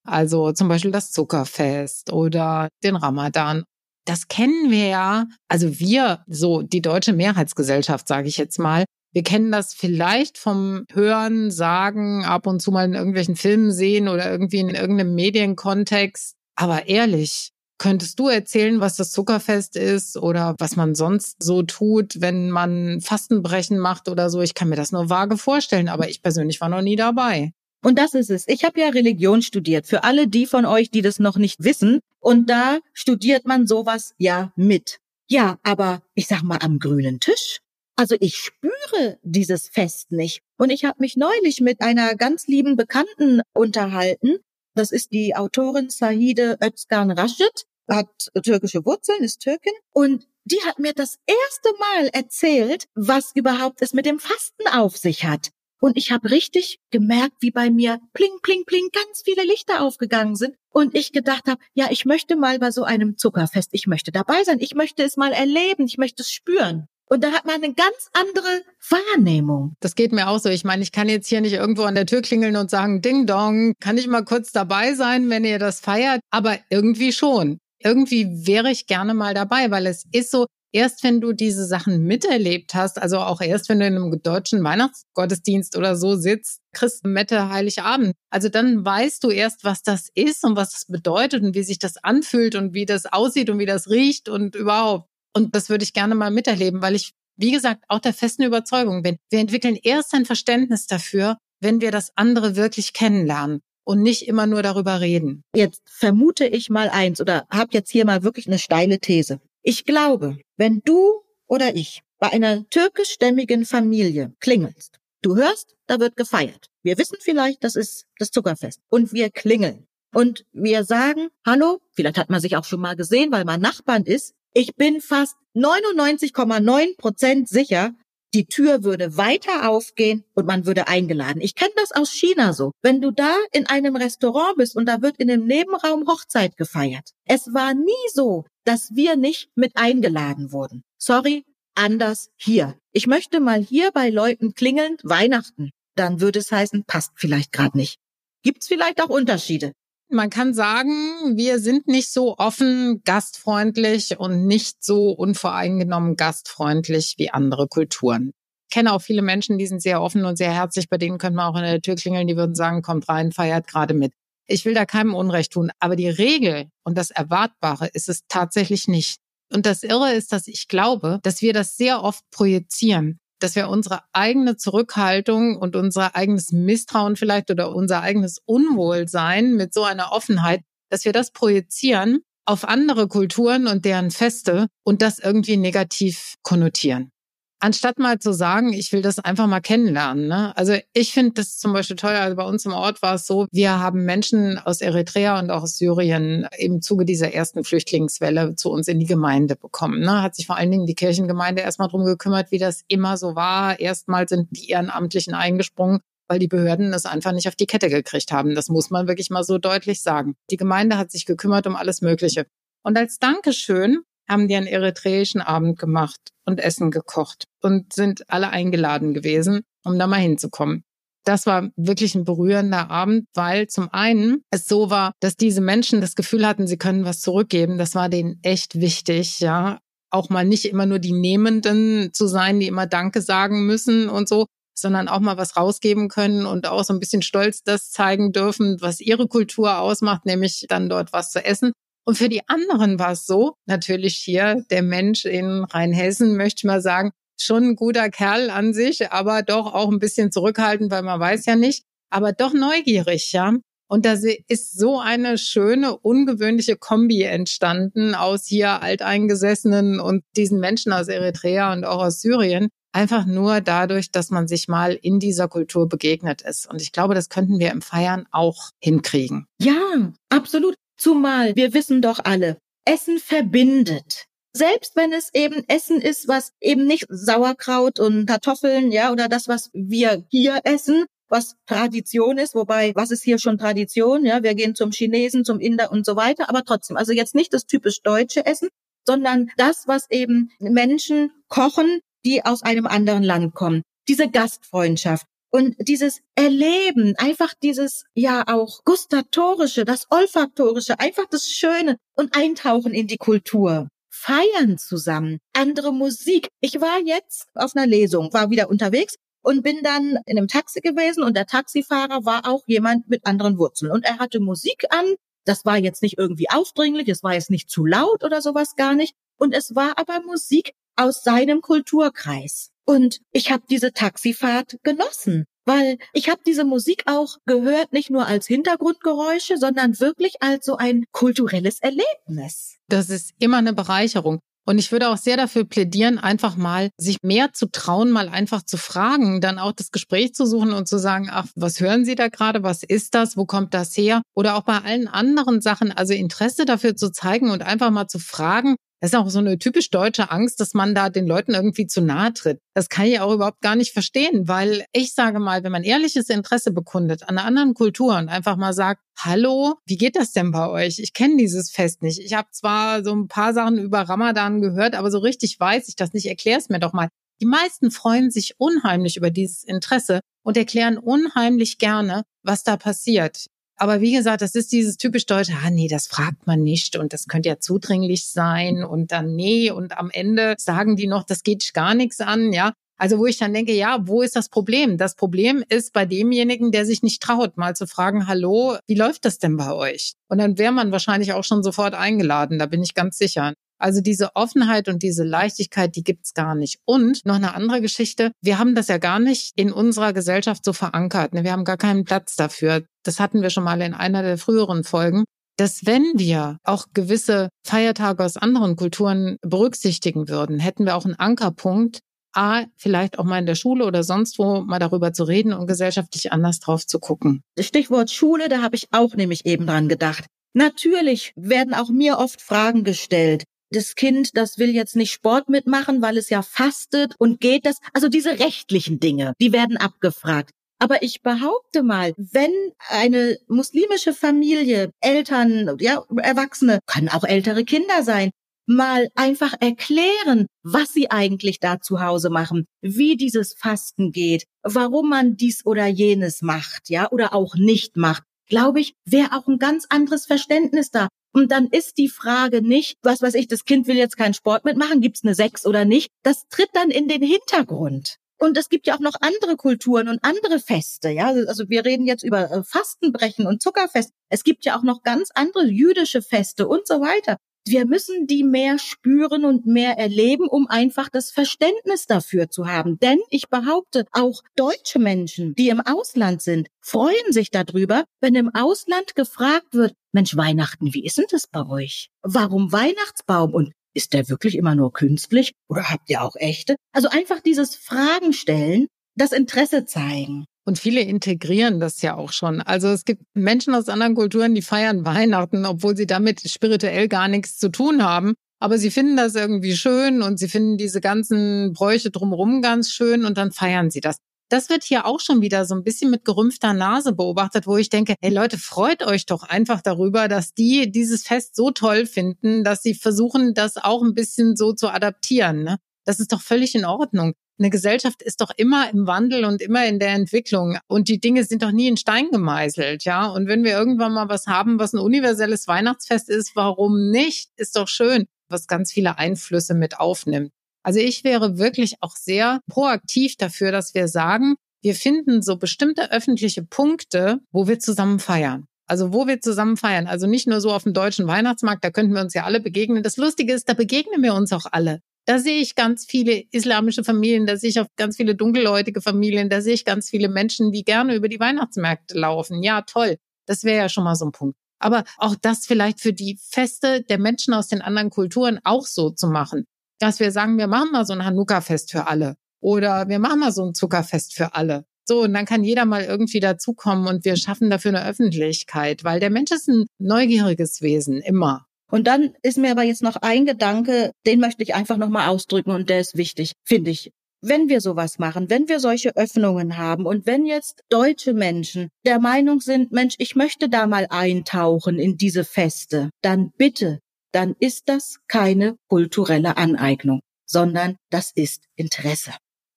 Also 0.06 0.52
zum 0.54 0.68
Beispiel 0.68 0.92
das 0.92 1.12
Zuckerfest 1.12 2.14
oder 2.14 2.70
den 2.84 2.96
Ramadan 2.96 3.64
das 4.06 4.28
kennen 4.28 4.72
wir 4.72 4.88
ja, 4.88 5.26
also 5.48 5.80
wir, 5.80 6.24
so 6.28 6.62
die 6.62 6.82
deutsche 6.82 7.14
Mehrheitsgesellschaft, 7.14 8.08
sage 8.08 8.28
ich 8.28 8.38
jetzt 8.38 8.60
mal, 8.60 8.86
wir 9.14 9.24
kennen 9.24 9.52
das 9.52 9.74
vielleicht 9.74 10.38
vom 10.38 10.86
Hören, 10.92 11.50
Sagen, 11.50 12.26
ab 12.26 12.48
und 12.48 12.62
zu 12.62 12.72
mal 12.72 12.86
in 12.86 12.96
irgendwelchen 12.96 13.36
Filmen 13.36 13.72
sehen 13.72 14.10
oder 14.10 14.30
irgendwie 14.30 14.60
in 14.60 14.70
irgendeinem 14.70 15.16
Medienkontext. 15.16 16.36
Aber 16.56 16.88
ehrlich, 16.88 17.52
könntest 17.78 18.20
du 18.20 18.28
erzählen, 18.28 18.82
was 18.82 18.98
das 18.98 19.12
Zuckerfest 19.12 19.78
ist 19.78 20.18
oder 20.18 20.56
was 20.60 20.76
man 20.76 20.96
sonst 20.96 21.42
so 21.42 21.64
tut, 21.64 22.20
wenn 22.20 22.52
man 22.52 23.00
Fastenbrechen 23.00 23.80
macht 23.80 24.10
oder 24.10 24.30
so? 24.30 24.42
Ich 24.42 24.54
kann 24.54 24.70
mir 24.70 24.76
das 24.76 24.92
nur 24.92 25.10
vage 25.10 25.38
vorstellen, 25.38 25.88
aber 25.88 26.10
ich 26.10 26.22
persönlich 26.22 26.60
war 26.60 26.70
noch 26.70 26.82
nie 26.82 26.98
dabei. 26.98 27.54
Und 27.86 28.00
das 28.00 28.16
ist 28.16 28.32
es. 28.32 28.48
Ich 28.48 28.64
habe 28.64 28.82
ja 28.82 28.90
Religion 28.90 29.44
studiert. 29.44 29.86
Für 29.86 30.04
alle 30.04 30.28
die 30.28 30.48
von 30.48 30.66
euch, 30.66 30.90
die 30.90 31.04
das 31.04 31.20
noch 31.20 31.38
nicht 31.38 31.64
wissen. 31.64 32.00
Und 32.20 32.50
da 32.50 32.80
studiert 32.94 33.46
man 33.46 33.68
sowas 33.68 34.16
ja 34.18 34.52
mit. 34.56 34.98
Ja, 35.28 35.60
aber 35.62 36.02
ich 36.16 36.26
sag 36.26 36.42
mal 36.42 36.58
am 36.64 36.80
grünen 36.80 37.20
Tisch. 37.20 37.60
Also 37.96 38.16
ich 38.20 38.38
spüre 38.38 39.20
dieses 39.22 39.70
Fest 39.70 40.12
nicht. 40.12 40.42
Und 40.58 40.72
ich 40.72 40.84
habe 40.84 40.98
mich 40.98 41.16
neulich 41.16 41.62
mit 41.62 41.82
einer 41.82 42.16
ganz 42.16 42.48
lieben 42.48 42.76
Bekannten 42.76 43.42
unterhalten. 43.54 44.38
Das 44.74 44.92
ist 44.92 45.12
die 45.12 45.36
Autorin 45.36 45.92
Sahide 45.92 46.58
Özkan 46.64 47.12
Raschid, 47.12 47.66
hat 47.88 48.10
türkische 48.44 48.84
Wurzeln, 48.84 49.24
ist 49.24 49.42
Türkin. 49.42 49.74
Und 49.94 50.28
die 50.44 50.62
hat 50.66 50.80
mir 50.80 50.94
das 50.94 51.20
erste 51.28 51.70
Mal 51.78 52.08
erzählt, 52.14 52.86
was 52.96 53.32
überhaupt 53.36 53.84
es 53.84 53.94
mit 53.94 54.08
dem 54.08 54.18
Fasten 54.18 54.68
auf 54.72 54.98
sich 54.98 55.26
hat. 55.26 55.52
Und 55.86 55.98
ich 55.98 56.12
habe 56.12 56.32
richtig 56.32 56.80
gemerkt, 56.90 57.36
wie 57.42 57.52
bei 57.52 57.70
mir 57.70 58.00
pling, 58.16 58.40
pling, 58.42 58.66
pling 58.66 58.90
ganz 58.92 59.22
viele 59.24 59.44
Lichter 59.44 59.82
aufgegangen 59.84 60.36
sind. 60.36 60.56
Und 60.72 60.96
ich 60.96 61.12
gedacht 61.12 61.44
habe, 61.48 61.62
ja, 61.76 61.90
ich 61.92 62.06
möchte 62.06 62.36
mal 62.36 62.58
bei 62.58 62.72
so 62.72 62.84
einem 62.84 63.20
Zuckerfest, 63.20 63.70
ich 63.72 63.86
möchte 63.86 64.12
dabei 64.12 64.44
sein, 64.44 64.58
ich 64.62 64.74
möchte 64.74 65.04
es 65.04 65.16
mal 65.16 65.32
erleben, 65.32 65.86
ich 65.86 66.00
möchte 66.00 66.24
es 66.24 66.32
spüren. 66.32 66.88
Und 67.08 67.24
da 67.24 67.34
hat 67.34 67.46
man 67.46 67.64
eine 67.64 67.72
ganz 67.76 68.10
andere 68.14 68.64
Wahrnehmung. 68.90 69.76
Das 69.80 69.94
geht 69.94 70.12
mir 70.12 70.28
auch 70.28 70.40
so. 70.40 70.50
Ich 70.50 70.64
meine, 70.64 70.82
ich 70.82 70.92
kann 70.92 71.08
jetzt 71.08 71.28
hier 71.28 71.42
nicht 71.42 71.54
irgendwo 71.54 71.84
an 71.84 71.94
der 71.94 72.08
Tür 72.08 72.24
klingeln 72.24 72.56
und 72.56 72.72
sagen, 72.72 73.04
Ding 73.04 73.28
Dong, 73.28 73.74
kann 73.80 74.00
ich 74.00 74.08
mal 74.08 74.26
kurz 74.26 74.52
dabei 74.52 74.96
sein, 74.96 75.30
wenn 75.30 75.46
ihr 75.46 75.60
das 75.60 75.82
feiert? 75.82 76.20
Aber 76.32 76.58
irgendwie 76.72 77.14
schon. 77.14 77.60
Irgendwie 77.78 78.48
wäre 78.48 78.72
ich 78.72 78.88
gerne 78.88 79.14
mal 79.14 79.36
dabei, 79.36 79.70
weil 79.70 79.86
es 79.86 80.06
ist 80.12 80.32
so, 80.32 80.48
erst 80.76 81.04
wenn 81.04 81.22
du 81.22 81.32
diese 81.32 81.66
Sachen 81.66 82.04
miterlebt 82.04 82.76
hast, 82.76 83.02
also 83.02 83.20
auch 83.20 83.40
erst 83.40 83.70
wenn 83.70 83.80
du 83.80 83.88
in 83.88 83.96
einem 83.96 84.22
deutschen 84.22 84.62
Weihnachtsgottesdienst 84.62 85.78
oder 85.78 85.96
so 85.96 86.18
sitzt, 86.18 86.60
Christ 86.74 87.06
Mette 87.06 87.50
Heiligabend, 87.50 88.14
also 88.30 88.50
dann 88.50 88.84
weißt 88.84 89.24
du 89.24 89.30
erst, 89.32 89.64
was 89.64 89.84
das 89.84 90.10
ist 90.14 90.44
und 90.44 90.58
was 90.58 90.72
das 90.72 90.86
bedeutet 90.86 91.44
und 91.44 91.56
wie 91.56 91.64
sich 91.64 91.80
das 91.80 91.96
anfühlt 91.96 92.56
und 92.56 92.74
wie 92.74 92.86
das 92.86 93.06
aussieht 93.06 93.50
und 93.50 93.58
wie 93.58 93.66
das 93.66 93.90
riecht 93.90 94.28
und 94.28 94.56
überhaupt. 94.56 95.08
Und 95.34 95.56
das 95.56 95.70
würde 95.70 95.86
ich 95.86 95.94
gerne 95.94 96.14
mal 96.14 96.30
miterleben, 96.30 96.82
weil 96.82 96.96
ich, 96.96 97.12
wie 97.38 97.52
gesagt, 97.52 97.86
auch 97.88 98.00
der 98.00 98.14
festen 98.14 98.44
Überzeugung 98.44 99.02
bin. 99.02 99.16
Wir 99.30 99.40
entwickeln 99.40 99.78
erst 99.82 100.14
ein 100.14 100.26
Verständnis 100.26 100.88
dafür, 100.88 101.38
wenn 101.62 101.80
wir 101.80 101.92
das 101.92 102.12
andere 102.16 102.58
wirklich 102.58 102.92
kennenlernen 102.92 103.62
und 103.86 104.02
nicht 104.02 104.28
immer 104.28 104.46
nur 104.46 104.62
darüber 104.62 105.00
reden. 105.00 105.42
Jetzt 105.56 105.82
vermute 105.86 106.46
ich 106.46 106.70
mal 106.70 106.90
eins 106.90 107.22
oder 107.22 107.46
habe 107.50 107.70
jetzt 107.72 107.92
hier 107.92 108.06
mal 108.06 108.24
wirklich 108.24 108.48
eine 108.48 108.60
steile 108.60 109.00
These. 109.00 109.40
Ich 109.68 109.84
glaube, 109.84 110.38
wenn 110.58 110.82
du 110.86 111.24
oder 111.48 111.76
ich 111.76 112.04
bei 112.20 112.32
einer 112.32 112.70
türkischstämmigen 112.70 113.66
Familie 113.66 114.32
klingelst, 114.40 115.00
du 115.24 115.38
hörst, 115.38 115.76
da 115.88 116.00
wird 116.00 116.16
gefeiert. 116.16 116.68
Wir 116.84 117.00
wissen 117.00 117.18
vielleicht, 117.20 117.64
das 117.64 117.76
ist 117.76 118.06
das 118.20 118.30
Zuckerfest. 118.30 118.80
Und 118.90 119.12
wir 119.12 119.32
klingeln. 119.32 119.88
Und 120.14 120.46
wir 120.54 120.84
sagen, 120.84 121.30
hallo, 121.44 121.82
vielleicht 121.94 122.20
hat 122.20 122.30
man 122.30 122.42
sich 122.42 122.56
auch 122.56 122.64
schon 122.64 122.80
mal 122.80 122.96
gesehen, 122.96 123.32
weil 123.32 123.44
man 123.44 123.60
Nachbarn 123.60 124.04
ist. 124.04 124.36
Ich 124.54 124.76
bin 124.76 125.02
fast 125.02 125.36
99,9 125.56 126.98
Prozent 126.98 127.50
sicher, 127.50 127.96
die 128.36 128.48
Tür 128.48 128.84
würde 128.84 129.16
weiter 129.16 129.70
aufgehen 129.70 130.26
und 130.34 130.46
man 130.46 130.66
würde 130.66 130.90
eingeladen. 130.90 131.42
Ich 131.42 131.56
kenne 131.56 131.72
das 131.78 131.94
aus 131.94 132.12
China 132.12 132.52
so. 132.52 132.74
Wenn 132.82 133.00
du 133.00 133.12
da 133.12 133.34
in 133.54 133.66
einem 133.66 133.96
Restaurant 133.96 134.58
bist 134.58 134.76
und 134.76 134.88
da 134.88 135.02
wird 135.02 135.16
in 135.18 135.30
dem 135.30 135.46
Nebenraum 135.46 136.06
Hochzeit 136.06 136.58
gefeiert. 136.58 137.12
Es 137.24 137.54
war 137.54 137.74
nie 137.74 137.94
so, 138.14 138.44
dass 138.66 138.94
wir 138.94 139.16
nicht 139.16 139.50
mit 139.56 139.78
eingeladen 139.78 140.52
wurden. 140.52 140.84
Sorry, 140.98 141.46
anders 141.76 142.28
hier. 142.36 142.78
Ich 142.92 143.08
möchte 143.08 143.40
mal 143.40 143.62
hier 143.62 143.92
bei 143.92 144.10
Leuten 144.10 144.54
klingeln, 144.54 144.98
Weihnachten. 145.04 145.72
Dann 145.96 146.20
würde 146.20 146.40
es 146.40 146.52
heißen, 146.52 146.84
passt 146.86 147.14
vielleicht 147.16 147.54
gerade 147.54 147.78
nicht. 147.78 148.00
Gibt's 148.44 148.68
vielleicht 148.68 149.02
auch 149.02 149.10
Unterschiede? 149.10 149.72
Man 150.10 150.30
kann 150.30 150.54
sagen, 150.54 151.36
wir 151.36 151.60
sind 151.60 151.88
nicht 151.88 152.12
so 152.12 152.38
offen, 152.38 153.02
gastfreundlich 153.06 154.20
und 154.20 154.46
nicht 154.46 154.84
so 154.84 155.10
unvoreingenommen 155.10 156.16
gastfreundlich 156.16 157.16
wie 157.18 157.32
andere 157.32 157.68
Kulturen. 157.68 158.32
Ich 158.70 158.76
kenne 158.76 158.94
auch 158.94 159.02
viele 159.02 159.24
Menschen, 159.24 159.58
die 159.58 159.68
sind 159.68 159.82
sehr 159.82 160.02
offen 160.02 160.26
und 160.26 160.38
sehr 160.38 160.54
herzlich. 160.54 160.90
Bei 160.90 160.98
denen 160.98 161.18
könnte 161.18 161.38
man 161.38 161.52
auch 161.52 161.58
in 161.58 161.64
der 161.64 161.82
Tür 161.82 161.96
klingeln, 161.96 162.28
die 162.28 162.38
würden 162.38 162.56
sagen, 162.56 162.84
kommt 162.84 163.10
rein, 163.10 163.32
feiert 163.32 163.68
gerade 163.68 163.94
mit. 163.94 164.14
Ich 164.48 164.64
will 164.66 164.76
da 164.76 164.86
keinem 164.86 165.16
Unrecht 165.16 165.54
tun, 165.54 165.72
aber 165.80 165.96
die 165.96 166.10
Regel 166.10 166.70
und 166.84 166.98
das 166.98 167.10
Erwartbare 167.10 167.88
ist 167.88 168.08
es 168.08 168.22
tatsächlich 168.28 168.88
nicht. 168.88 169.18
Und 169.52 169.66
das 169.66 169.82
Irre 169.82 170.14
ist, 170.14 170.32
dass 170.32 170.48
ich 170.48 170.68
glaube, 170.68 171.20
dass 171.24 171.42
wir 171.42 171.54
das 171.54 171.78
sehr 171.78 172.04
oft 172.04 172.24
projizieren 172.32 173.20
dass 173.46 173.56
wir 173.56 173.70
unsere 173.70 174.00
eigene 174.12 174.58
Zurückhaltung 174.58 175.56
und 175.56 175.76
unser 175.76 176.16
eigenes 176.16 176.52
Misstrauen 176.52 177.16
vielleicht 177.16 177.52
oder 177.52 177.76
unser 177.76 178.02
eigenes 178.02 178.42
Unwohlsein 178.44 179.54
mit 179.54 179.72
so 179.72 179.84
einer 179.84 180.12
Offenheit, 180.14 180.62
dass 180.90 181.06
wir 181.06 181.14
das 181.14 181.30
projizieren 181.30 182.22
auf 182.46 182.68
andere 182.68 183.08
Kulturen 183.08 183.68
und 183.68 183.86
deren 183.86 184.10
Feste 184.10 184.66
und 184.84 185.04
das 185.04 185.20
irgendwie 185.20 185.58
negativ 185.58 186.38
konnotieren. 186.42 187.12
Anstatt 187.60 188.00
mal 188.00 188.20
zu 188.20 188.34
sagen, 188.34 188.74
ich 188.74 188.92
will 188.92 189.02
das 189.02 189.20
einfach 189.20 189.48
mal 189.48 189.62
kennenlernen. 189.62 190.28
Ne? 190.28 190.56
Also 190.58 190.76
ich 190.94 191.14
finde 191.14 191.34
das 191.36 191.58
zum 191.58 191.74
Beispiel 191.74 191.96
toll. 191.96 192.12
Also 192.12 192.36
bei 192.36 192.44
uns 192.44 192.66
im 192.66 192.74
Ort 192.74 193.02
war 193.02 193.16
es 193.16 193.26
so, 193.26 193.48
wir 193.52 193.80
haben 193.80 194.04
Menschen 194.04 194.60
aus 194.60 194.82
Eritrea 194.82 195.40
und 195.40 195.50
auch 195.50 195.64
aus 195.64 195.78
Syrien 195.78 196.48
im 196.58 196.82
Zuge 196.82 197.06
dieser 197.06 197.34
ersten 197.34 197.64
Flüchtlingswelle 197.64 198.56
zu 198.56 198.70
uns 198.72 198.88
in 198.88 199.00
die 199.00 199.06
Gemeinde 199.06 199.56
bekommen. 199.56 200.02
Ne? 200.02 200.22
Hat 200.22 200.36
sich 200.36 200.48
vor 200.48 200.58
allen 200.58 200.72
Dingen 200.72 200.86
die 200.86 200.96
Kirchengemeinde 200.96 201.62
erstmal 201.62 201.88
drum 201.88 202.04
gekümmert, 202.04 202.52
wie 202.52 202.60
das 202.60 202.84
immer 202.88 203.18
so 203.18 203.36
war. 203.36 203.80
Erstmal 203.80 204.28
sind 204.28 204.50
die 204.52 204.70
Ehrenamtlichen 204.70 205.34
eingesprungen 205.34 206.02
weil 206.28 206.40
die 206.40 206.48
Behörden 206.48 206.92
es 206.94 207.06
einfach 207.06 207.34
nicht 207.34 207.48
auf 207.48 207.56
die 207.56 207.68
Kette 207.68 207.90
gekriegt 207.90 208.32
haben. 208.32 208.56
Das 208.56 208.70
muss 208.70 208.90
man 208.90 209.08
wirklich 209.08 209.30
mal 209.30 209.44
so 209.44 209.58
deutlich 209.58 210.02
sagen. 210.02 210.36
Die 210.50 210.58
Gemeinde 210.58 210.98
hat 210.98 211.12
sich 211.12 211.26
gekümmert 211.26 211.68
um 211.68 211.76
alles 211.76 212.02
Mögliche. 212.02 212.48
Und 212.84 212.98
als 212.98 213.20
Dankeschön 213.20 214.00
haben 214.28 214.48
die 214.48 214.56
einen 214.56 214.68
eritreischen 214.68 215.42
Abend 215.42 215.80
gemacht 215.80 216.20
und 216.46 216.60
Essen 216.60 216.92
gekocht 216.92 217.46
und 217.62 217.94
sind 217.94 218.30
alle 218.30 218.50
eingeladen 218.50 219.14
gewesen, 219.14 219.62
um 219.84 219.98
da 220.00 220.08
mal 220.08 220.20
hinzukommen. 220.20 220.84
Das 221.26 221.48
war 221.48 221.70
wirklich 221.76 222.14
ein 222.14 222.24
berührender 222.24 222.92
Abend, 222.92 223.26
weil 223.34 223.68
zum 223.68 223.90
einen 223.92 224.44
es 224.52 224.68
so 224.68 224.92
war, 224.92 225.14
dass 225.22 225.36
diese 225.36 225.60
Menschen 225.60 226.00
das 226.00 226.14
Gefühl 226.14 226.48
hatten, 226.48 226.68
sie 226.68 226.78
können 226.78 227.04
was 227.04 227.20
zurückgeben. 227.20 227.80
Das 227.80 227.96
war 227.96 228.10
denen 228.10 228.40
echt 228.44 228.80
wichtig, 228.80 229.40
ja. 229.40 229.80
Auch 230.12 230.30
mal 230.30 230.46
nicht 230.46 230.66
immer 230.66 230.86
nur 230.86 231.00
die 231.00 231.14
Nehmenden 231.14 232.14
zu 232.14 232.28
sein, 232.28 232.60
die 232.60 232.68
immer 232.68 232.86
Danke 232.86 233.22
sagen 233.22 233.66
müssen 233.66 234.08
und 234.08 234.30
so, 234.30 234.46
sondern 234.78 235.08
auch 235.08 235.20
mal 235.20 235.38
was 235.38 235.58
rausgeben 235.58 236.10
können 236.10 236.46
und 236.46 236.68
auch 236.68 236.84
so 236.84 236.94
ein 236.94 237.00
bisschen 237.00 237.24
stolz 237.24 237.64
das 237.64 237.90
zeigen 237.90 238.32
dürfen, 238.32 238.78
was 238.82 239.00
ihre 239.00 239.28
Kultur 239.28 239.80
ausmacht, 239.80 240.26
nämlich 240.26 240.66
dann 240.70 240.90
dort 240.90 241.12
was 241.12 241.32
zu 241.32 241.44
essen. 241.44 241.72
Und 242.06 242.18
für 242.18 242.30
die 242.30 242.48
anderen 242.48 243.00
war 243.00 243.14
es 243.14 243.26
so, 243.26 243.56
natürlich 243.66 244.16
hier 244.16 244.64
der 244.70 244.84
Mensch 244.84 245.26
in 245.26 245.64
Rheinhessen, 245.64 246.38
möchte 246.38 246.60
ich 246.60 246.64
mal 246.66 246.82
sagen, 246.82 247.12
schon 247.38 247.64
ein 247.64 247.76
guter 247.76 248.10
Kerl 248.10 248.50
an 248.50 248.74
sich, 248.74 249.12
aber 249.12 249.42
doch 249.42 249.74
auch 249.74 249.92
ein 249.92 250.00
bisschen 250.00 250.32
zurückhaltend, 250.32 250.92
weil 250.92 251.02
man 251.02 251.20
weiß 251.20 251.46
ja 251.46 251.56
nicht, 251.56 251.84
aber 252.10 252.32
doch 252.32 252.54
neugierig, 252.54 253.32
ja. 253.34 253.54
Und 253.88 254.06
da 254.06 254.14
ist 254.48 254.78
so 254.78 255.00
eine 255.00 255.38
schöne, 255.38 255.98
ungewöhnliche 255.98 256.76
Kombi 256.76 257.22
entstanden 257.22 258.16
aus 258.16 258.46
hier 258.48 258.82
Alteingesessenen 258.82 260.00
und 260.00 260.24
diesen 260.36 260.60
Menschen 260.60 260.92
aus 260.92 261.08
Eritrea 261.08 261.72
und 261.72 261.86
auch 261.86 262.04
aus 262.04 262.22
Syrien. 262.22 262.70
Einfach 262.94 263.26
nur 263.26 263.62
dadurch, 263.62 264.10
dass 264.10 264.30
man 264.32 264.48
sich 264.48 264.68
mal 264.68 264.94
in 264.94 265.20
dieser 265.20 265.48
Kultur 265.50 265.88
begegnet 265.88 266.42
ist. 266.42 266.68
Und 266.68 266.82
ich 266.82 266.94
glaube, 266.94 267.14
das 267.14 267.30
könnten 267.30 267.60
wir 267.60 267.72
im 267.72 267.82
Feiern 267.82 268.26
auch 268.32 268.70
hinkriegen. 268.80 269.48
Ja, 269.62 270.14
absolut. 270.30 270.76
Zumal 270.98 271.56
wir 271.56 271.74
wissen 271.74 272.02
doch 272.02 272.20
alle, 272.24 272.58
Essen 272.86 273.20
verbindet. 273.20 274.26
Selbst 274.54 274.96
wenn 274.96 275.12
es 275.12 275.34
eben 275.34 275.64
Essen 275.68 276.00
ist, 276.00 276.30
was 276.30 276.54
eben 276.62 276.86
nicht 276.86 277.06
Sauerkraut 277.10 278.00
und 278.00 278.26
Kartoffeln, 278.26 278.92
ja, 278.92 279.12
oder 279.12 279.28
das, 279.28 279.50
was 279.50 279.70
wir 279.74 280.24
hier 280.30 280.62
essen, 280.64 281.06
was 281.28 281.56
Tradition 281.66 282.38
ist, 282.38 282.56
wobei, 282.56 282.94
was 282.96 283.12
ist 283.12 283.24
hier 283.24 283.40
schon 283.40 283.58
Tradition? 283.58 284.26
Ja, 284.26 284.44
wir 284.44 284.56
gehen 284.56 284.76
zum 284.76 284.92
Chinesen, 284.92 285.44
zum 285.44 285.60
Inder 285.60 285.92
und 285.92 286.06
so 286.06 286.16
weiter, 286.16 286.48
aber 286.48 286.64
trotzdem, 286.64 286.96
also 286.96 287.12
jetzt 287.12 287.36
nicht 287.36 287.54
das 287.54 287.66
typisch 287.66 288.02
deutsche 288.02 288.46
Essen, 288.46 288.70
sondern 289.06 289.50
das, 289.58 289.88
was 289.88 290.10
eben 290.10 290.52
Menschen 290.60 291.32
kochen, 291.50 292.00
die 292.24 292.46
aus 292.46 292.64
einem 292.64 292.88
anderen 292.88 293.24
Land 293.24 293.54
kommen. 293.54 293.82
Diese 294.08 294.30
Gastfreundschaft, 294.30 295.26
und 295.56 295.78
dieses 295.80 296.20
Erleben, 296.36 297.14
einfach 297.16 297.54
dieses 297.64 298.04
ja 298.14 298.44
auch 298.46 298.84
gustatorische, 298.84 299.86
das 299.86 300.06
olfaktorische, 300.10 301.00
einfach 301.00 301.28
das 301.32 301.48
Schöne 301.48 301.96
und 302.14 302.36
Eintauchen 302.36 302.94
in 302.94 303.08
die 303.08 303.16
Kultur. 303.16 303.88
Feiern 304.10 304.78
zusammen, 304.78 305.40
andere 305.54 305.94
Musik. 305.94 306.50
Ich 306.60 306.82
war 306.82 307.00
jetzt 307.00 307.48
auf 307.54 307.74
einer 307.74 307.88
Lesung, 307.88 308.34
war 308.34 308.50
wieder 308.50 308.70
unterwegs 308.70 309.16
und 309.44 309.64
bin 309.64 309.80
dann 309.82 310.18
in 310.26 310.38
einem 310.38 310.50
Taxi 310.50 310.82
gewesen 310.82 311.24
und 311.24 311.38
der 311.38 311.46
Taxifahrer 311.46 312.26
war 312.26 312.50
auch 312.50 312.64
jemand 312.68 313.08
mit 313.08 313.26
anderen 313.26 313.58
Wurzeln 313.58 313.94
und 313.94 314.04
er 314.04 314.20
hatte 314.20 314.42
Musik 314.42 314.84
an. 314.90 315.16
Das 315.46 315.64
war 315.64 315.78
jetzt 315.78 316.02
nicht 316.02 316.18
irgendwie 316.18 316.50
aufdringlich, 316.50 317.08
es 317.08 317.24
war 317.24 317.34
jetzt 317.34 317.50
nicht 317.50 317.70
zu 317.70 317.86
laut 317.86 318.26
oder 318.26 318.42
sowas 318.42 318.76
gar 318.76 318.94
nicht. 318.94 319.16
Und 319.38 319.54
es 319.54 319.74
war 319.74 319.98
aber 319.98 320.20
Musik 320.26 320.74
aus 320.98 321.24
seinem 321.24 321.62
Kulturkreis. 321.62 322.72
Und 322.86 323.20
ich 323.32 323.52
habe 323.52 323.64
diese 323.70 323.94
Taxifahrt 323.94 324.78
genossen, 324.84 325.46
weil 325.66 325.98
ich 326.14 326.30
habe 326.30 326.42
diese 326.46 326.64
Musik 326.64 327.04
auch 327.08 327.38
gehört, 327.46 327.94
nicht 327.94 328.12
nur 328.12 328.28
als 328.28 328.46
Hintergrundgeräusche, 328.48 329.58
sondern 329.58 330.00
wirklich 330.00 330.42
als 330.42 330.66
so 330.66 330.78
ein 330.78 331.06
kulturelles 331.12 331.80
Erlebnis. 331.80 332.78
Das 332.88 333.10
ist 333.10 333.34
immer 333.40 333.58
eine 333.58 333.74
Bereicherung. 333.74 334.40
Und 334.68 334.80
ich 334.80 334.92
würde 334.92 335.10
auch 335.10 335.18
sehr 335.18 335.38
dafür 335.38 335.64
plädieren, 335.64 336.18
einfach 336.18 336.56
mal 336.58 336.90
sich 336.98 337.18
mehr 337.22 337.54
zu 337.54 337.68
trauen, 337.68 338.10
mal 338.10 338.30
einfach 338.30 338.64
zu 338.64 338.78
fragen, 338.78 339.40
dann 339.40 339.60
auch 339.60 339.72
das 339.72 339.92
Gespräch 339.92 340.34
zu 340.34 340.48
suchen 340.48 340.74
und 340.74 340.88
zu 340.88 340.98
sagen, 340.98 341.30
ach, 341.32 341.46
was 341.56 341.80
hören 341.80 342.04
Sie 342.04 342.16
da 342.16 342.30
gerade? 342.30 342.64
Was 342.64 342.82
ist 342.82 343.14
das? 343.14 343.38
Wo 343.38 343.46
kommt 343.46 343.76
das 343.76 343.96
her? 343.96 344.24
Oder 344.34 344.56
auch 344.56 344.64
bei 344.64 344.80
allen 344.80 345.08
anderen 345.08 345.62
Sachen, 345.62 345.92
also 345.92 346.14
Interesse 346.14 346.66
dafür 346.66 346.96
zu 346.96 347.12
zeigen 347.12 347.52
und 347.52 347.62
einfach 347.62 347.92
mal 347.92 348.08
zu 348.08 348.18
fragen, 348.18 348.76
das 349.02 349.12
ist 349.12 349.16
auch 349.18 349.30
so 349.30 349.40
eine 349.40 349.60
typisch 349.60 349.90
deutsche 349.90 350.32
Angst, 350.32 350.60
dass 350.60 350.74
man 350.74 350.96
da 350.96 351.10
den 351.10 351.28
Leuten 351.28 351.54
irgendwie 351.54 351.86
zu 351.86 352.02
nahe 352.02 352.34
tritt. 352.34 352.60
Das 352.74 352.90
kann 352.90 353.06
ich 353.06 353.20
auch 353.20 353.34
überhaupt 353.34 353.62
gar 353.62 353.76
nicht 353.76 353.92
verstehen, 353.92 354.48
weil 354.48 354.86
ich 354.94 355.14
sage 355.14 355.40
mal, 355.40 355.64
wenn 355.64 355.72
man 355.72 355.84
ehrliches 355.84 356.30
Interesse 356.30 356.72
bekundet 356.72 357.24
an 357.24 357.38
einer 357.38 357.46
anderen 357.46 357.74
Kultur 357.74 358.18
und 358.18 358.30
einfach 358.30 358.56
mal 358.56 358.74
sagt, 358.74 359.02
hallo, 359.18 359.76
wie 359.86 359.98
geht 359.98 360.16
das 360.16 360.32
denn 360.32 360.52
bei 360.52 360.68
euch? 360.70 361.00
Ich 361.00 361.14
kenne 361.14 361.38
dieses 361.38 361.72
Fest 361.72 362.02
nicht. 362.02 362.20
Ich 362.20 362.34
habe 362.34 362.48
zwar 362.52 363.04
so 363.04 363.14
ein 363.14 363.28
paar 363.28 363.54
Sachen 363.54 363.78
über 363.78 364.02
Ramadan 364.02 364.62
gehört, 364.62 364.96
aber 364.96 365.12
so 365.12 365.20
richtig 365.20 365.60
weiß 365.60 365.88
ich 365.90 365.96
das 365.96 366.14
nicht. 366.14 366.26
Erklär 366.26 366.58
es 366.58 366.70
mir 366.70 366.80
doch 366.80 366.94
mal. 366.94 367.10
Die 367.42 367.46
meisten 367.46 367.92
freuen 367.92 368.32
sich 368.32 368.56
unheimlich 368.58 369.18
über 369.18 369.30
dieses 369.30 369.64
Interesse 369.64 370.22
und 370.44 370.56
erklären 370.56 370.98
unheimlich 370.98 371.80
gerne, 371.80 372.24
was 372.44 372.64
da 372.64 372.78
passiert. 372.78 373.48
Aber 373.78 374.00
wie 374.00 374.14
gesagt, 374.14 374.42
das 374.42 374.56
ist 374.56 374.72
dieses 374.72 374.98
typisch 374.98 375.26
Deutsche, 375.26 375.54
ah 375.64 375.70
nee, 375.70 375.88
das 375.88 376.08
fragt 376.08 376.48
man 376.48 376.62
nicht 376.64 376.96
und 376.96 377.12
das 377.12 377.28
könnte 377.28 377.50
ja 377.50 377.60
zudringlich 377.60 378.28
sein 378.28 378.84
und 378.84 379.12
dann 379.12 379.36
nee 379.36 379.70
und 379.70 379.98
am 379.98 380.10
Ende 380.12 380.56
sagen 380.58 380.96
die 380.96 381.08
noch, 381.08 381.24
das 381.24 381.44
geht 381.44 381.74
gar 381.74 381.94
nichts 381.94 382.22
an, 382.22 382.54
ja. 382.54 382.74
Also 382.98 383.20
wo 383.20 383.26
ich 383.26 383.38
dann 383.38 383.54
denke, 383.54 383.74
ja, 383.74 384.00
wo 384.08 384.22
ist 384.22 384.38
das 384.38 384.48
Problem? 384.48 384.98
Das 384.98 385.16
Problem 385.16 385.64
ist 385.68 385.92
bei 385.92 386.06
demjenigen, 386.06 386.72
der 386.72 386.86
sich 386.86 387.04
nicht 387.04 387.22
traut, 387.22 387.58
mal 387.58 387.76
zu 387.76 387.88
fragen, 387.88 388.28
hallo, 388.28 388.78
wie 388.88 388.96
läuft 388.96 389.26
das 389.26 389.38
denn 389.38 389.58
bei 389.58 389.74
euch? 389.74 390.14
Und 390.30 390.38
dann 390.38 390.58
wäre 390.58 390.72
man 390.72 390.94
wahrscheinlich 390.94 391.34
auch 391.34 391.44
schon 391.44 391.62
sofort 391.62 391.94
eingeladen, 391.94 392.58
da 392.58 392.68
bin 392.68 392.82
ich 392.82 392.94
ganz 392.94 393.18
sicher. 393.18 393.54
Also 393.78 394.02
diese 394.02 394.36
Offenheit 394.36 394.88
und 394.88 395.04
diese 395.04 395.24
Leichtigkeit, 395.24 395.96
die 395.96 396.04
gibt's 396.04 396.34
gar 396.34 396.56
nicht. 396.56 396.80
Und 396.86 397.26
noch 397.26 397.36
eine 397.36 397.54
andere 397.54 397.82
Geschichte, 397.82 398.32
wir 398.42 398.58
haben 398.58 398.76
das 398.76 398.88
ja 398.88 398.98
gar 398.98 399.20
nicht 399.20 399.52
in 399.56 399.72
unserer 399.72 400.14
Gesellschaft 400.14 400.64
so 400.64 400.74
verankert. 400.74 401.34
Ne? 401.34 401.44
Wir 401.44 401.52
haben 401.52 401.66
gar 401.66 401.78
keinen 401.78 402.06
Platz 402.06 402.36
dafür. 402.36 402.84
Das 403.04 403.20
hatten 403.20 403.42
wir 403.42 403.50
schon 403.50 403.64
mal 403.64 403.82
in 403.82 403.94
einer 403.94 404.24
der 404.24 404.38
früheren 404.38 404.84
Folgen 404.84 405.24
dass 405.58 405.86
wenn 405.86 406.04
wir 406.16 406.58
auch 406.64 406.88
gewisse 406.94 407.50
Feiertage 407.66 408.24
aus 408.24 408.38
anderen 408.38 408.76
Kulturen 408.76 409.38
berücksichtigen 409.42 410.28
würden, 410.28 410.60
hätten 410.60 410.86
wir 410.86 410.96
auch 410.96 411.06
einen 411.06 411.16
Ankerpunkt, 411.16 412.02
A, 412.34 412.66
vielleicht 412.76 413.18
auch 413.18 413.24
mal 413.24 413.40
in 413.40 413.46
der 413.46 413.56
Schule 413.56 413.86
oder 413.86 414.04
sonst 414.04 414.38
wo 414.38 414.62
mal 414.62 414.80
darüber 414.80 415.14
zu 415.14 415.24
reden 415.24 415.54
und 415.54 415.68
gesellschaftlich 415.68 416.34
anders 416.34 416.60
drauf 416.60 416.86
zu 416.86 417.00
gucken. 417.00 417.42
Stichwort 417.58 418.12
Schule, 418.12 418.50
da 418.50 418.62
habe 418.62 418.76
ich 418.76 418.88
auch 418.92 419.16
nämlich 419.16 419.46
eben 419.46 419.66
dran 419.66 419.88
gedacht. 419.88 420.26
Natürlich 420.54 421.32
werden 421.38 421.74
auch 421.74 421.90
mir 421.90 422.18
oft 422.18 422.42
Fragen 422.42 422.84
gestellt 422.84 423.46
das 423.76 423.96
Kind, 423.96 424.32
das 424.36 424.58
will 424.58 424.70
jetzt 424.70 424.96
nicht 424.96 425.12
Sport 425.12 425.50
mitmachen, 425.50 426.02
weil 426.02 426.18
es 426.18 426.30
ja 426.30 426.42
fastet 426.42 427.16
und 427.20 427.40
geht 427.40 427.66
das. 427.66 427.78
Also 427.94 428.08
diese 428.08 428.40
rechtlichen 428.40 429.00
Dinge, 429.00 429.34
die 429.40 429.52
werden 429.52 429.78
abgefragt. 429.78 430.52
Aber 430.80 431.04
ich 431.04 431.22
behaupte 431.22 431.84
mal, 431.84 432.14
wenn 432.18 432.52
eine 432.90 433.38
muslimische 433.48 434.14
Familie, 434.14 434.92
Eltern, 435.00 435.78
ja, 435.80 436.04
Erwachsene, 436.18 436.80
können 436.86 437.10
auch 437.10 437.24
ältere 437.24 437.64
Kinder 437.64 438.04
sein, 438.04 438.32
mal 438.68 439.10
einfach 439.16 439.54
erklären, 439.60 440.48
was 440.64 440.92
sie 440.92 441.12
eigentlich 441.12 441.60
da 441.60 441.80
zu 441.80 442.02
Hause 442.02 442.30
machen, 442.30 442.66
wie 442.82 443.16
dieses 443.16 443.56
Fasten 443.58 444.12
geht, 444.12 444.46
warum 444.64 445.10
man 445.10 445.38
dies 445.38 445.66
oder 445.66 445.86
jenes 445.86 446.42
macht, 446.42 446.90
ja, 446.90 447.10
oder 447.12 447.34
auch 447.34 447.56
nicht 447.56 447.96
macht, 447.96 448.24
glaube 448.48 448.80
ich, 448.80 448.94
wäre 449.06 449.34
auch 449.34 449.48
ein 449.48 449.60
ganz 449.60 449.86
anderes 449.90 450.26
Verständnis 450.26 450.92
da. 450.92 451.08
Und 451.36 451.52
dann 451.52 451.68
ist 451.68 451.98
die 451.98 452.08
Frage 452.08 452.62
nicht, 452.62 452.98
was 453.04 453.22
weiß 453.22 453.34
ich, 453.34 453.50
das 453.50 453.66
Kind 453.66 453.88
will 453.88 453.98
jetzt 453.98 454.16
keinen 454.16 454.34
Sport 454.34 454.64
mitmachen, 454.64 455.02
gibt's 455.02 455.26
eine 455.26 455.36
Sechs 455.36 455.66
oder 455.66 455.84
nicht? 455.84 456.10
Das 456.24 456.48
tritt 456.48 456.70
dann 456.72 456.90
in 456.90 457.10
den 457.10 457.22
Hintergrund. 457.22 458.20
Und 458.38 458.58
es 458.58 458.70
gibt 458.70 458.88
ja 458.88 458.96
auch 458.96 459.02
noch 459.02 459.16
andere 459.20 459.58
Kulturen 459.58 460.08
und 460.08 460.20
andere 460.24 460.60
Feste, 460.60 461.10
ja. 461.10 461.28
Also 461.28 461.68
wir 461.68 461.84
reden 461.84 462.06
jetzt 462.06 462.24
über 462.24 462.50
äh, 462.50 462.64
Fastenbrechen 462.64 463.48
und 463.48 463.62
Zuckerfest. 463.62 464.12
Es 464.30 464.46
gibt 464.46 464.64
ja 464.64 464.78
auch 464.78 464.84
noch 464.84 465.04
ganz 465.04 465.30
andere 465.36 465.66
jüdische 465.66 466.22
Feste 466.22 466.70
und 466.70 466.88
so 466.88 467.02
weiter. 467.02 467.36
Wir 467.68 467.86
müssen 467.86 468.28
die 468.28 468.44
mehr 468.44 468.78
spüren 468.78 469.44
und 469.44 469.66
mehr 469.66 469.98
erleben, 469.98 470.48
um 470.48 470.68
einfach 470.68 471.10
das 471.10 471.32
Verständnis 471.32 472.06
dafür 472.06 472.50
zu 472.50 472.68
haben. 472.68 472.98
Denn 473.00 473.20
ich 473.30 473.50
behaupte, 473.50 474.06
auch 474.12 474.42
deutsche 474.56 475.00
Menschen, 475.00 475.56
die 475.56 475.70
im 475.70 475.82
Ausland 475.82 476.44
sind, 476.44 476.68
freuen 476.80 477.32
sich 477.32 477.50
darüber, 477.50 478.06
wenn 478.22 478.36
im 478.36 478.54
Ausland 478.54 479.16
gefragt 479.16 479.74
wird, 479.74 479.96
Mensch, 480.16 480.38
Weihnachten, 480.38 480.94
wie 480.94 481.06
ist 481.06 481.18
denn 481.18 481.26
das 481.30 481.46
bei 481.46 481.68
euch? 481.68 482.10
Warum 482.24 482.72
Weihnachtsbaum? 482.72 483.54
Und 483.54 483.74
ist 483.94 484.14
der 484.14 484.30
wirklich 484.30 484.56
immer 484.56 484.74
nur 484.74 484.94
künstlich 484.94 485.52
oder 485.70 485.90
habt 485.90 486.10
ihr 486.10 486.22
auch 486.22 486.38
echte? 486.38 486.78
Also 486.94 487.10
einfach 487.10 487.42
dieses 487.42 487.76
Fragen 487.76 488.32
stellen, 488.32 488.88
das 489.18 489.34
Interesse 489.34 489.86
zeigen. 489.86 490.46
Und 490.66 490.80
viele 490.80 491.02
integrieren 491.02 491.82
das 491.82 492.02
ja 492.02 492.16
auch 492.16 492.32
schon. 492.32 492.62
Also 492.62 492.88
es 492.88 493.04
gibt 493.04 493.24
Menschen 493.34 493.76
aus 493.76 493.90
anderen 493.90 494.16
Kulturen, 494.16 494.56
die 494.56 494.62
feiern 494.62 495.06
Weihnachten, 495.06 495.66
obwohl 495.66 495.98
sie 495.98 496.08
damit 496.08 496.50
spirituell 496.50 497.10
gar 497.10 497.28
nichts 497.28 497.58
zu 497.58 497.68
tun 497.68 498.02
haben. 498.02 498.36
Aber 498.62 498.78
sie 498.78 498.92
finden 498.92 499.18
das 499.18 499.36
irgendwie 499.36 499.76
schön 499.76 500.22
und 500.22 500.40
sie 500.40 500.48
finden 500.48 500.78
diese 500.78 501.02
ganzen 501.02 501.74
Bräuche 501.74 502.10
drumherum 502.10 502.62
ganz 502.62 502.90
schön 502.90 503.26
und 503.26 503.38
dann 503.38 503.52
feiern 503.52 503.92
sie 503.92 504.00
das. 504.00 504.16
Das 504.50 504.70
wird 504.70 504.84
hier 504.84 505.06
auch 505.06 505.20
schon 505.20 505.42
wieder 505.42 505.66
so 505.66 505.76
ein 505.76 505.84
bisschen 505.84 506.12
mit 506.12 506.24
gerümpfter 506.24 506.74
Nase 506.74 507.14
beobachtet, 507.14 507.66
wo 507.66 507.78
ich 507.78 507.90
denke, 507.90 508.16
hey 508.22 508.32
Leute, 508.32 508.58
freut 508.58 509.04
euch 509.04 509.26
doch 509.26 509.44
einfach 509.44 509.82
darüber, 509.82 510.28
dass 510.28 510.54
die 510.54 510.92
dieses 510.92 511.24
Fest 511.24 511.56
so 511.56 511.72
toll 511.72 512.06
finden, 512.06 512.64
dass 512.64 512.84
sie 512.84 512.94
versuchen, 512.94 513.54
das 513.54 513.78
auch 513.78 514.04
ein 514.04 514.14
bisschen 514.14 514.56
so 514.56 514.74
zu 514.74 514.90
adaptieren. 514.90 515.64
Ne? 515.64 515.78
Das 516.06 516.20
ist 516.20 516.32
doch 516.32 516.42
völlig 516.42 516.76
in 516.76 516.86
Ordnung 516.86 517.34
eine 517.58 517.70
Gesellschaft 517.70 518.22
ist 518.22 518.42
doch 518.42 518.52
immer 518.58 518.90
im 518.92 519.08
Wandel 519.08 519.46
und 519.46 519.62
immer 519.62 519.86
in 519.86 520.00
der 520.00 520.10
Entwicklung 520.10 520.78
und 520.88 521.08
die 521.08 521.20
Dinge 521.20 521.44
sind 521.44 521.64
doch 521.64 521.72
nie 521.72 521.88
in 521.88 521.98
Stein 521.98 522.30
gemeißelt, 522.32 523.06
ja. 523.06 523.28
Und 523.28 523.48
wenn 523.48 523.64
wir 523.64 523.72
irgendwann 523.72 524.14
mal 524.14 524.30
was 524.30 524.48
haben, 524.48 524.80
was 524.80 524.94
ein 524.94 525.00
universelles 525.00 525.68
Weihnachtsfest 525.68 526.30
ist, 526.30 526.56
warum 526.56 527.12
nicht? 527.12 527.50
Ist 527.56 527.76
doch 527.78 527.88
schön, 527.88 528.26
was 528.50 528.68
ganz 528.68 528.92
viele 528.92 529.18
Einflüsse 529.18 529.74
mit 529.74 530.00
aufnimmt. 530.00 530.52
Also 530.86 531.00
ich 531.00 531.24
wäre 531.24 531.58
wirklich 531.58 531.96
auch 532.02 532.16
sehr 532.16 532.62
proaktiv 532.70 533.38
dafür, 533.38 533.72
dass 533.72 533.96
wir 533.96 534.08
sagen, 534.08 534.54
wir 534.84 534.94
finden 534.94 535.42
so 535.42 535.58
bestimmte 535.58 536.12
öffentliche 536.12 536.62
Punkte, 536.62 537.40
wo 537.52 537.68
wir 537.68 537.80
zusammen 537.80 538.20
feiern. 538.20 538.66
Also 538.86 539.12
wo 539.12 539.26
wir 539.26 539.42
zusammen 539.42 539.78
feiern. 539.78 540.06
Also 540.06 540.28
nicht 540.28 540.48
nur 540.48 540.62
so 540.62 540.72
auf 540.72 540.84
dem 540.84 540.94
deutschen 540.94 541.26
Weihnachtsmarkt, 541.26 541.84
da 541.84 541.90
könnten 541.90 542.14
wir 542.14 542.22
uns 542.22 542.36
ja 542.36 542.44
alle 542.44 542.60
begegnen. 542.60 543.02
Das 543.02 543.18
Lustige 543.18 543.52
ist, 543.52 543.68
da 543.68 543.74
begegnen 543.74 544.22
wir 544.22 544.36
uns 544.36 544.54
auch 544.54 544.68
alle. 544.72 545.00
Da 545.26 545.40
sehe 545.40 545.60
ich 545.60 545.74
ganz 545.74 546.06
viele 546.06 546.44
islamische 546.52 547.04
Familien, 547.04 547.48
da 547.48 547.58
sehe 547.58 547.72
ich 547.72 547.80
auch 547.80 547.88
ganz 547.96 548.18
viele 548.18 548.36
dunkelhäutige 548.36 549.02
Familien, 549.02 549.50
da 549.50 549.62
sehe 549.62 549.74
ich 549.74 549.86
ganz 549.86 550.12
viele 550.12 550.30
Menschen, 550.30 550.72
die 550.72 550.84
gerne 550.84 551.16
über 551.16 551.30
die 551.30 551.40
Weihnachtsmärkte 551.40 552.16
laufen. 552.16 552.62
Ja, 552.62 552.84
toll. 552.84 553.18
Das 553.48 553.64
wäre 553.64 553.78
ja 553.78 553.90
schon 553.90 554.04
mal 554.04 554.16
so 554.16 554.26
ein 554.26 554.32
Punkt. 554.32 554.56
Aber 554.78 555.04
auch 555.18 555.34
das 555.34 555.66
vielleicht 555.66 556.00
für 556.00 556.14
die 556.14 556.38
Feste 556.40 557.02
der 557.02 557.18
Menschen 557.18 557.56
aus 557.56 557.70
den 557.70 557.82
anderen 557.82 558.12
Kulturen 558.12 558.60
auch 558.64 558.86
so 558.86 559.10
zu 559.10 559.26
machen. 559.26 559.66
Dass 560.00 560.20
wir 560.20 560.32
sagen, 560.32 560.58
wir 560.58 560.68
machen 560.68 560.92
mal 560.92 561.06
so 561.06 561.14
ein 561.14 561.26
Hanukkah-Fest 561.26 561.92
für 561.92 562.08
alle. 562.08 562.36
Oder 562.66 563.08
wir 563.08 563.20
machen 563.20 563.40
mal 563.40 563.52
so 563.52 563.64
ein 563.64 563.76
Zuckerfest 563.76 564.34
für 564.34 564.56
alle. 564.56 564.86
So, 565.08 565.22
und 565.22 565.34
dann 565.36 565.46
kann 565.46 565.64
jeder 565.64 565.86
mal 565.86 566.04
irgendwie 566.04 566.40
dazukommen 566.40 567.08
und 567.08 567.24
wir 567.24 567.38
schaffen 567.38 567.70
dafür 567.70 567.90
eine 567.90 568.08
Öffentlichkeit, 568.08 569.04
weil 569.04 569.20
der 569.20 569.30
Mensch 569.30 569.52
ist 569.52 569.68
ein 569.68 569.86
neugieriges 570.00 570.82
Wesen, 570.82 571.22
immer. 571.22 571.68
Und 571.92 572.08
dann 572.08 572.34
ist 572.42 572.58
mir 572.58 572.72
aber 572.72 572.82
jetzt 572.82 573.04
noch 573.04 573.18
ein 573.18 573.46
Gedanke, 573.46 574.12
den 574.26 574.40
möchte 574.40 574.64
ich 574.64 574.74
einfach 574.74 574.98
nochmal 574.98 575.30
ausdrücken 575.30 575.70
und 575.70 575.92
der 575.92 576.00
ist 576.00 576.18
wichtig, 576.18 576.54
finde 576.64 576.90
ich. 576.90 577.12
Wenn 577.42 577.70
wir 577.70 577.82
sowas 577.82 578.18
machen, 578.18 578.50
wenn 578.50 578.68
wir 578.68 578.80
solche 578.80 579.16
Öffnungen 579.16 579.78
haben 579.78 580.08
und 580.08 580.26
wenn 580.26 580.48
jetzt 580.48 580.82
deutsche 580.90 581.34
Menschen 581.34 581.90
der 582.04 582.20
Meinung 582.20 582.60
sind, 582.60 582.92
Mensch, 582.92 583.14
ich 583.20 583.36
möchte 583.36 583.70
da 583.70 583.86
mal 583.86 584.08
eintauchen 584.10 584.98
in 584.98 585.18
diese 585.18 585.44
Feste, 585.44 586.10
dann 586.24 586.52
bitte, 586.58 587.02
dann 587.36 587.56
ist 587.60 587.90
das 587.90 588.20
keine 588.30 588.78
kulturelle 588.88 589.58
Aneignung, 589.58 590.22
sondern 590.46 590.96
das 591.10 591.32
ist 591.36 591.66
Interesse. 591.76 592.32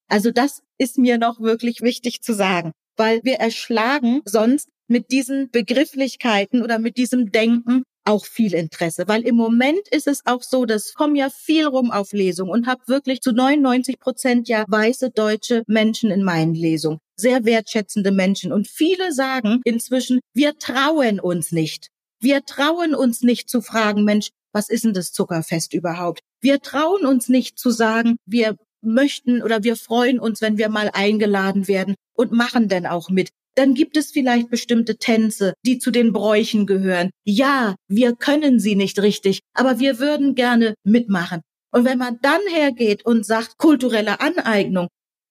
Also 0.09 0.33
das 0.33 0.63
ist 0.79 0.99
mir 0.99 1.17
noch 1.17 1.41
wirklich 1.41 1.81
wichtig 1.81 2.23
zu 2.23 2.33
sagen, 2.35 2.73
weil 2.97 3.21
wir 3.23 3.35
erschlagen 3.35 4.21
sonst 4.25 4.69
mit 4.89 5.13
diesen 5.13 5.51
Begrifflichkeiten 5.51 6.63
oder 6.63 6.81
mit 6.81 6.97
diesem 6.97 7.31
Denken 7.31 7.85
auch 8.05 8.25
viel 8.25 8.55
Interesse, 8.55 9.05
weil 9.07 9.23
im 9.23 9.37
Moment 9.37 9.87
ist 9.91 10.09
es 10.09 10.23
auch 10.25 10.43
so, 10.43 10.65
dass 10.65 10.95
kommen 10.95 11.15
ja 11.15 11.31
viel 11.31 11.67
rum 11.67 11.93
auf 11.93 12.13
Lesungen 12.13 12.51
und 12.51 12.67
habe 12.67 12.81
wirklich 12.87 13.21
zu 13.21 13.33
99 13.33 14.01
Prozent 14.01 14.49
ja 14.49 14.65
weiße 14.67 15.11
deutsche 15.11 15.63
Menschen 15.69 16.11
in 16.11 16.25
meinen 16.25 16.55
Lesungen, 16.55 16.99
sehr 17.17 17.45
wertschätzende 17.45 18.11
Menschen 18.11 18.51
und 18.51 18.67
viele 18.67 19.13
sagen 19.13 19.61
inzwischen, 19.65 20.19
wir 20.35 20.57
trauen 20.59 21.21
uns 21.21 21.53
nicht. 21.53 21.91
Wir 22.21 22.45
trauen 22.45 22.97
uns 22.97 23.21
nicht 23.21 23.49
zu 23.49 23.61
fragen, 23.61 24.03
Mensch, 24.03 24.31
was 24.53 24.69
ist 24.69 24.85
denn 24.85 24.95
das 24.95 25.13
Zuckerfest 25.13 25.75
überhaupt? 25.75 26.21
Wir 26.41 26.61
trauen 26.61 27.07
uns 27.07 27.29
nicht 27.29 27.59
zu 27.59 27.71
sagen, 27.71 28.17
wir 28.27 28.57
möchten 28.81 29.43
oder 29.43 29.65
wir 29.65 29.77
freuen 29.77 30.21
uns, 30.21 30.41
wenn 30.41 30.59
wir 30.59 30.69
mal 30.69 30.91
eingeladen 30.93 31.69
werden 31.69 31.95
und 32.15 32.33
machen 32.33 32.69
denn 32.69 32.87
auch 32.87 33.11
mit 33.11 33.31
dann 33.59 33.75
gibt 33.75 33.97
es 33.97 34.13
vielleicht 34.13 34.51
bestimmte 34.51 34.99
Tänze, 34.99 35.53
die 35.67 35.81
zu 35.81 35.91
den 35.91 36.13
Bräuchen 36.13 36.65
gehören. 36.65 37.11
Ja, 37.25 37.75
wir 37.89 38.15
können 38.15 38.61
sie 38.61 38.77
nicht 38.77 39.03
richtig, 39.03 39.41
aber 39.53 39.81
wir 39.81 39.99
würden 39.99 40.37
gerne 40.37 40.75
mitmachen. 40.85 41.41
Und 41.73 41.85
wenn 41.85 41.99
man 41.99 42.21
dann 42.23 42.41
hergeht 42.51 43.05
und 43.05 43.27
sagt, 43.27 43.59
kulturelle 43.59 44.21
Aneignung, 44.21 44.87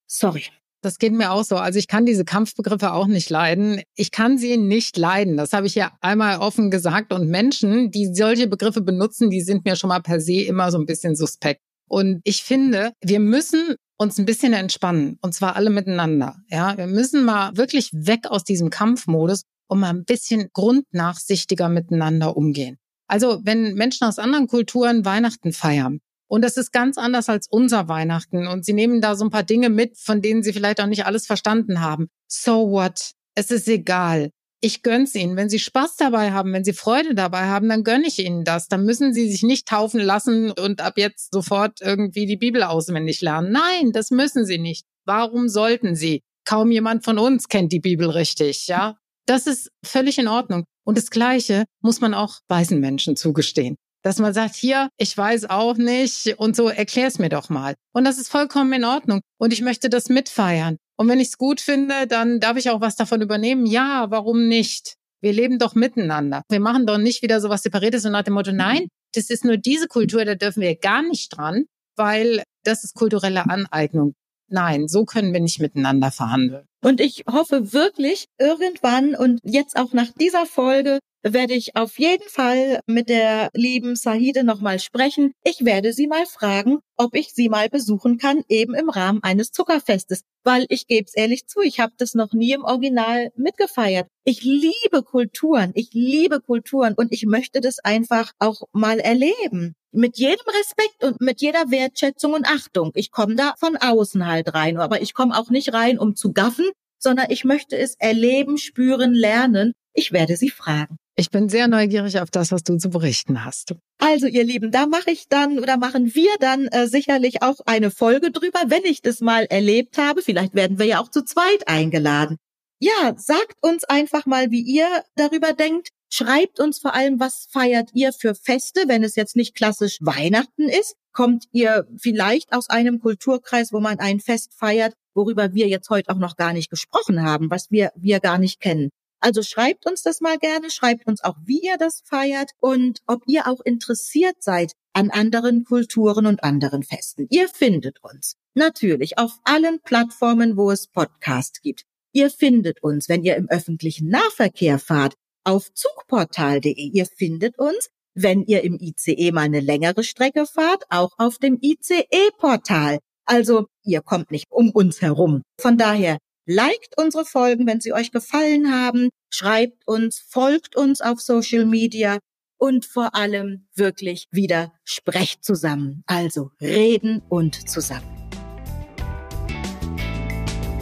sorry, 0.08 0.44
das 0.81 1.00
geht 1.00 1.13
mir 1.13 1.31
auch 1.31 1.43
so. 1.43 1.57
Also 1.57 1.79
ich 1.79 1.88
kann 1.88 2.05
diese 2.05 2.25
Kampfbegriffe 2.25 2.93
auch 2.93 3.07
nicht 3.07 3.29
leiden. 3.29 3.81
Ich 3.96 4.12
kann 4.12 4.38
sie 4.38 4.57
nicht 4.57 4.98
leiden. 4.98 5.38
Das 5.38 5.53
habe 5.53 5.67
ich 5.67 5.75
ja 5.75 5.91
einmal 6.01 6.38
offen 6.39 6.72
gesagt. 6.72 7.12
Und 7.13 7.29
Menschen, 7.29 7.91
die 7.91 8.13
solche 8.13 8.48
Begriffe 8.48 8.81
benutzen, 8.81 9.29
die 9.29 9.41
sind 9.41 9.65
mir 9.65 9.75
schon 9.75 9.89
mal 9.89 10.01
per 10.01 10.19
se 10.19 10.41
immer 10.41 10.72
so 10.72 10.77
ein 10.77 10.86
bisschen 10.86 11.15
suspekt. 11.15 11.62
Und 11.89 12.22
ich 12.24 12.43
finde, 12.43 12.91
wir 13.01 13.19
müssen 13.19 13.75
uns 13.98 14.17
ein 14.17 14.25
bisschen 14.25 14.53
entspannen 14.53 15.17
und 15.22 15.34
zwar 15.34 15.55
alle 15.55 15.69
miteinander. 15.69 16.36
Ja, 16.50 16.77
wir 16.77 16.88
müssen 16.88 17.24
mal 17.24 17.55
wirklich 17.55 17.89
weg 17.93 18.27
aus 18.27 18.43
diesem 18.43 18.69
Kampfmodus 18.69 19.41
und 19.67 19.79
mal 19.79 19.89
ein 19.89 20.05
bisschen 20.05 20.50
grundnachsichtiger 20.53 21.69
miteinander 21.69 22.38
umgehen. 22.38 22.77
Also 23.07 23.39
wenn 23.43 23.74
Menschen 23.74 24.05
aus 24.05 24.19
anderen 24.19 24.48
Kulturen 24.48 25.05
Weihnachten 25.05 25.53
feiern 25.53 26.00
und 26.27 26.43
das 26.43 26.57
ist 26.57 26.72
ganz 26.72 26.98
anders 26.98 27.29
als 27.29 27.48
unser 27.50 27.88
Weihnachten 27.88 28.48
und 28.48 28.65
sie 28.65 28.74
nehmen 28.74 29.01
da 29.01 29.15
so 29.15 29.25
ein 29.25 29.31
paar 29.31 29.43
Dinge 29.43 29.69
mit, 29.69 29.98
von 29.98 30.22
denen 30.22 30.43
sie 30.43 30.53
vielleicht 30.53 30.81
auch 30.81 30.88
nicht 30.88 31.05
alles 31.05 31.25
verstanden 31.25 31.81
haben. 31.81 32.07
So 32.27 32.69
what? 32.72 33.12
Es 33.36 33.51
ist 33.51 33.67
egal. 33.67 34.31
ich 34.60 34.81
gönn's 34.81 35.13
ihnen. 35.15 35.36
Wenn 35.36 35.50
sie 35.50 35.60
Spaß 35.60 35.98
dabei 35.98 36.31
haben, 36.31 36.51
wenn 36.53 36.63
sie 36.63 36.74
Freude 36.74 37.13
dabei 37.13 37.46
haben, 37.46 37.69
dann 37.69 37.84
gönne 37.84 38.07
ich 38.07 38.19
ihnen 38.19 38.43
das. 38.43 38.67
Dann 38.67 38.84
müssen 38.86 39.13
sie 39.13 39.29
sich 39.29 39.43
nicht 39.43 39.67
taufen 39.67 40.00
lassen 40.00 40.51
und 40.51 40.81
ab 40.81 40.93
jetzt 40.98 41.31
sofort 41.34 41.79
irgendwie 41.81 42.25
die 42.25 42.38
Bibel 42.38 42.63
auswendig 42.63 43.22
lernen. 43.22 43.51
Nein, 43.51 43.91
das 43.91 44.10
müssen 44.10 44.46
sie 44.46 44.57
nicht. 44.57 44.86
Warum 45.05 45.48
sollten 45.48 45.96
sie? 45.96 46.24
Kaum 46.46 46.72
jemand 46.72 47.03
von 47.03 47.19
uns 47.19 47.48
kennt 47.50 47.72
die 47.72 47.79
Bibel 47.79 48.10
richtig, 48.10 48.67
ja? 48.67 48.98
Das 49.25 49.46
ist 49.46 49.69
völlig 49.86 50.17
in 50.17 50.27
Ordnung. 50.27 50.63
Und 50.86 50.98
das 50.98 51.12
Gleiche 51.12 51.65
muss 51.81 52.01
man 52.01 52.13
auch 52.13 52.39
weißen 52.48 52.79
Menschen 52.79 53.15
zugestehen. 53.15 53.75
Dass 54.04 54.20
man 54.20 54.34
sagt, 54.34 54.56
hier, 54.56 54.89
ich 54.98 55.18
weiß 55.18 55.50
auch 55.50 55.77
nicht 55.77 56.36
und 56.38 56.56
so, 56.56 56.70
erklär's 56.70 57.20
mir 57.20 57.30
doch 57.30 57.50
mal. 57.50 57.75
Und 57.94 58.06
das 58.06 58.18
ist 58.18 58.30
vollkommen 58.30 58.72
in 58.74 58.86
Ordnung. 58.86 59.22
Und 59.38 59.54
ich 59.54 59.62
möchte 59.62 59.89
das 59.89 60.10
mitfeiern. 60.10 60.77
Und 60.98 61.08
wenn 61.08 61.20
ich 61.20 61.30
es 61.30 61.38
gut 61.38 61.62
finde, 61.62 62.08
dann 62.08 62.39
darf 62.39 62.58
ich 62.58 62.70
auch 62.70 62.82
was 62.82 62.96
davon 62.96 63.22
übernehmen. 63.22 63.66
Ja, 63.66 64.08
warum 64.10 64.48
nicht? 64.48 64.96
Wir 65.22 65.34
leben 65.34 65.60
doch 65.60 65.75
miteinander. 65.75 66.44
Wir 66.50 66.60
machen 66.60 66.86
doch 66.86 66.98
nicht 66.98 67.22
wieder 67.22 67.42
so 67.42 67.50
was 67.50 67.63
Separiertes 67.63 68.06
und 68.06 68.12
nach 68.12 68.24
dem 68.24 68.36
Motto, 68.36 68.51
nein, 68.51 68.88
das 69.13 69.30
ist 69.30 69.46
nur 69.46 69.58
diese 69.58 69.88
Kultur, 69.88 70.25
da 70.25 70.36
dürfen 70.36 70.62
wir 70.62 70.75
gar 70.75 71.01
nicht 71.01 71.36
dran, 71.36 71.66
weil 71.96 72.44
das 72.63 72.84
ist 72.84 72.94
kulturelle 72.94 73.50
Aneignung. 73.50 74.13
Nein, 74.50 74.88
so 74.88 75.06
können 75.06 75.34
wir 75.34 75.39
nicht 75.39 75.60
miteinander 75.60 76.12
verhandeln. 76.12 76.66
Und 76.84 77.01
ich 77.01 77.24
hoffe 77.30 77.74
wirklich, 77.74 78.27
irgendwann 78.39 79.16
und 79.16 79.39
jetzt 79.44 79.75
auch 79.75 79.94
nach 79.94 80.10
dieser 80.20 80.46
Folge 80.46 81.00
werde 81.24 81.54
ich 81.54 81.76
auf 81.76 82.00
jeden 82.00 82.28
Fall 82.30 82.80
mit 82.86 83.10
der 83.10 83.50
lieben 83.54 83.96
Sahide 83.96 84.44
nochmal 84.44 84.80
sprechen. 84.80 85.34
Ich 85.44 85.66
werde 85.66 85.94
sie 85.94 86.08
mal 86.08 86.26
fragen, 86.26 86.80
ob 86.96 87.16
ich 87.16 87.34
sie 87.34 87.50
mal 87.50 87.70
besuchen 87.70 88.18
kann, 88.18 88.44
eben 88.50 88.74
im 88.74 88.90
Rahmen 88.90 89.22
eines 89.24 89.52
Zuckerfestes. 89.52 90.24
Weil 90.44 90.66
ich 90.70 90.88
gebe 90.88 91.06
es 91.06 91.16
ehrlich 91.16 91.48
zu, 91.48 91.62
ich 91.62 91.80
habe 91.80 91.94
das 91.98 92.14
noch 92.14 92.34
nie 92.34 92.54
im 92.54 92.64
Original 92.64 93.32
mitgefeiert. 93.36 94.08
Ich 94.24 94.44
liebe 94.44 95.04
Kulturen, 95.04 95.72
ich 95.76 95.90
liebe 95.94 96.40
Kulturen 96.40 96.94
und 96.96 97.12
ich 97.12 97.26
möchte 97.26 97.62
das 97.62 97.80
einfach 97.80 98.32
auch 98.40 98.62
mal 98.72 99.00
erleben. 99.00 99.76
Mit 99.92 100.18
jedem 100.18 100.46
Respekt 100.60 101.04
und 101.04 101.22
mit 101.22 101.42
jeder 101.42 101.72
Wertschätzung 101.72 102.34
und 102.34 102.48
Achtung. 102.48 102.92
Ich 102.94 103.12
komme 103.12 103.36
da 103.36 103.56
von 103.58 103.78
außen 103.78 104.26
halt 104.26 104.54
rein, 104.54 104.78
aber 104.78 105.02
ich 105.02 105.14
komme 105.14 105.38
auch 105.38 105.50
nicht 105.50 105.74
rein, 105.74 105.98
um 105.98 106.16
zu 106.16 106.34
gaffen, 106.34 106.66
sondern 107.00 107.28
ich 107.30 107.44
möchte 107.44 107.78
es 107.78 107.96
erleben, 107.96 108.58
spüren, 108.58 109.14
lernen. 109.14 109.74
Ich 110.00 110.12
werde 110.12 110.38
sie 110.38 110.51
fragen. 110.51 110.98
Ich 111.16 111.32
bin 111.32 111.50
sehr 111.50 111.68
neugierig 111.68 112.20
auf 112.20 112.30
das, 112.30 112.51
was 112.51 112.62
du 112.62 112.77
zu 112.77 112.92
berichten 112.92 113.44
hast. 113.44 113.74
Also 113.98 114.27
ihr 114.27 114.44
Lieben, 114.44 114.72
da 114.72 114.86
mache 114.86 115.10
ich 115.10 115.27
dann 115.27 115.58
oder 115.58 115.77
machen 115.77 116.13
wir 116.13 116.30
dann 116.39 116.68
äh, 116.68 116.86
sicherlich 116.86 117.42
auch 117.42 117.62
eine 117.66 117.89
Folge 117.89 118.30
drüber, 118.30 118.60
wenn 118.68 118.86
ich 118.86 119.01
das 119.01 119.22
mal 119.22 119.46
erlebt 119.46 119.98
habe. 119.98 120.22
Vielleicht 120.22 120.54
werden 120.54 120.77
wir 120.77 120.86
ja 120.86 121.00
auch 121.00 121.10
zu 121.10 121.24
zweit 121.24 121.68
eingeladen. 121.68 122.38
Ja, 122.80 123.16
sagt 123.18 123.56
uns 123.62 123.86
einfach 123.86 124.27
mal, 124.27 124.51
wie 124.51 124.62
ihr 124.62 124.88
darüber 125.16 125.54
denkt. 125.54 125.89
Schreibt 126.12 126.60
uns 126.60 126.77
vor 126.77 126.94
allem, 126.94 127.20
was 127.20 127.48
feiert 127.50 127.89
ihr 127.94 128.13
für 128.13 128.36
Feste, 128.36 128.84
wenn 128.86 129.04
es 129.04 129.16
jetzt 129.16 129.36
nicht 129.36 129.56
klassisch 129.56 129.98
Weihnachten 130.01 130.70
ist. 130.70 130.96
Kommt 131.12 131.46
ihr 131.51 131.88
vielleicht 131.98 132.54
aus 132.54 132.70
einem 132.70 133.00
Kulturkreis, 133.00 133.74
wo 133.74 133.80
man 133.80 133.98
ein 133.98 134.20
Fest 134.20 134.54
feiert, 134.56 134.94
worüber 135.16 135.56
wir 135.56 135.68
jetzt 135.68 135.89
heute 135.89 136.12
auch 136.12 136.20
noch 136.20 136.36
gar 136.36 136.54
nicht 136.54 136.70
gesprochen 136.70 137.24
haben, 137.24 137.50
was 137.50 137.72
wir, 137.72 137.92
wir 137.96 138.20
gar 138.20 138.38
nicht 138.38 138.60
kennen. 138.60 138.92
Also 139.20 139.42
schreibt 139.42 139.86
uns 139.86 140.04
das 140.04 140.22
mal 140.22 140.38
gerne, 140.38 140.70
schreibt 140.70 141.08
uns 141.08 141.24
auch, 141.24 141.36
wie 141.44 141.62
ihr 141.62 141.78
das 141.78 142.02
feiert 142.06 142.52
und 142.60 143.02
ob 143.08 143.24
ihr 143.26 143.48
auch 143.48 143.62
interessiert 143.62 144.38
seid 144.40 144.74
an 144.94 145.10
anderen 145.10 145.64
Kulturen 145.64 146.26
und 146.26 146.44
anderen 146.44 146.84
Festen. 146.84 147.28
Ihr 147.30 147.50
findet 147.50 148.04
uns 148.04 148.36
natürlich 148.54 149.18
auf 149.18 149.40
allen 149.44 149.80
Plattformen, 149.82 150.58
wo 150.58 150.72
es 150.72 150.88
Podcasts 150.88 151.62
gibt. 151.62 151.84
Ihr 152.14 152.30
findet 152.30 152.82
uns, 152.82 153.10
wenn 153.10 153.24
ihr 153.24 153.36
im 153.36 153.50
öffentlichen 153.50 154.10
Nahverkehr 154.10 154.80
fahrt, 154.80 155.16
auf 155.44 155.72
zugportal.de. 155.74 156.74
Ihr 156.74 157.06
findet 157.06 157.58
uns, 157.60 157.90
wenn 158.16 158.44
ihr 158.44 158.64
im 158.64 158.80
ICE 158.80 159.32
mal 159.32 159.42
eine 159.42 159.60
längere 159.60 160.04
Strecke 160.04 160.46
fahrt, 160.46 160.84
auch 160.90 161.12
auf 161.18 161.38
dem 161.38 161.60
ICE-Portal. 161.62 163.00
Also 163.26 163.68
ihr 163.84 164.02
kommt 164.02 164.32
nicht 164.32 164.48
um 164.50 164.72
uns 164.72 165.02
herum. 165.02 165.44
Von 165.62 165.77
daher 165.77 166.18
Liked 166.50 166.94
unsere 166.96 167.25
Folgen, 167.25 167.68
wenn 167.68 167.81
sie 167.81 167.92
euch 167.92 168.12
gefallen 168.12 168.72
haben. 168.72 169.10
Schreibt 169.29 169.86
uns, 169.86 170.24
folgt 170.29 170.77
uns 170.77 171.01
auf 171.01 171.20
Social 171.20 171.66
Media 171.66 172.20
und 172.57 172.86
vor 172.86 173.16
allem 173.16 173.68
wirklich 173.75 174.27
wieder 174.31 174.72
sprecht 174.86 175.44
zusammen. 175.44 176.03
Also 176.07 176.51
reden 176.62 177.22
und 177.27 177.70
zusammen. 177.70 178.29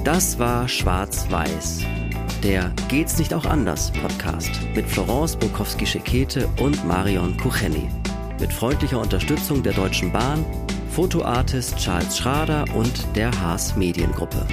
Das 0.04 0.38
war 0.38 0.67
Schwarz-Weiß. 0.67 1.82
Der 2.43 2.71
Geht's 2.88 3.17
nicht 3.17 3.34
auch 3.34 3.45
anders 3.45 3.91
Podcast 3.91 4.51
mit 4.75 4.86
Florence 4.86 5.36
Bukowski-Schekete 5.36 6.47
und 6.62 6.86
Marion 6.86 7.36
Kucheni. 7.38 7.89
Mit 8.39 8.54
freundlicher 8.54 8.99
Unterstützung 8.99 9.63
der 9.63 9.73
Deutschen 9.73 10.12
Bahn, 10.12 10.45
Fotoartist 10.91 11.78
Charles 11.78 12.15
Schrader 12.15 12.65
und 12.75 12.93
der 13.15 13.32
Haas 13.41 13.75
Mediengruppe. 13.75 14.45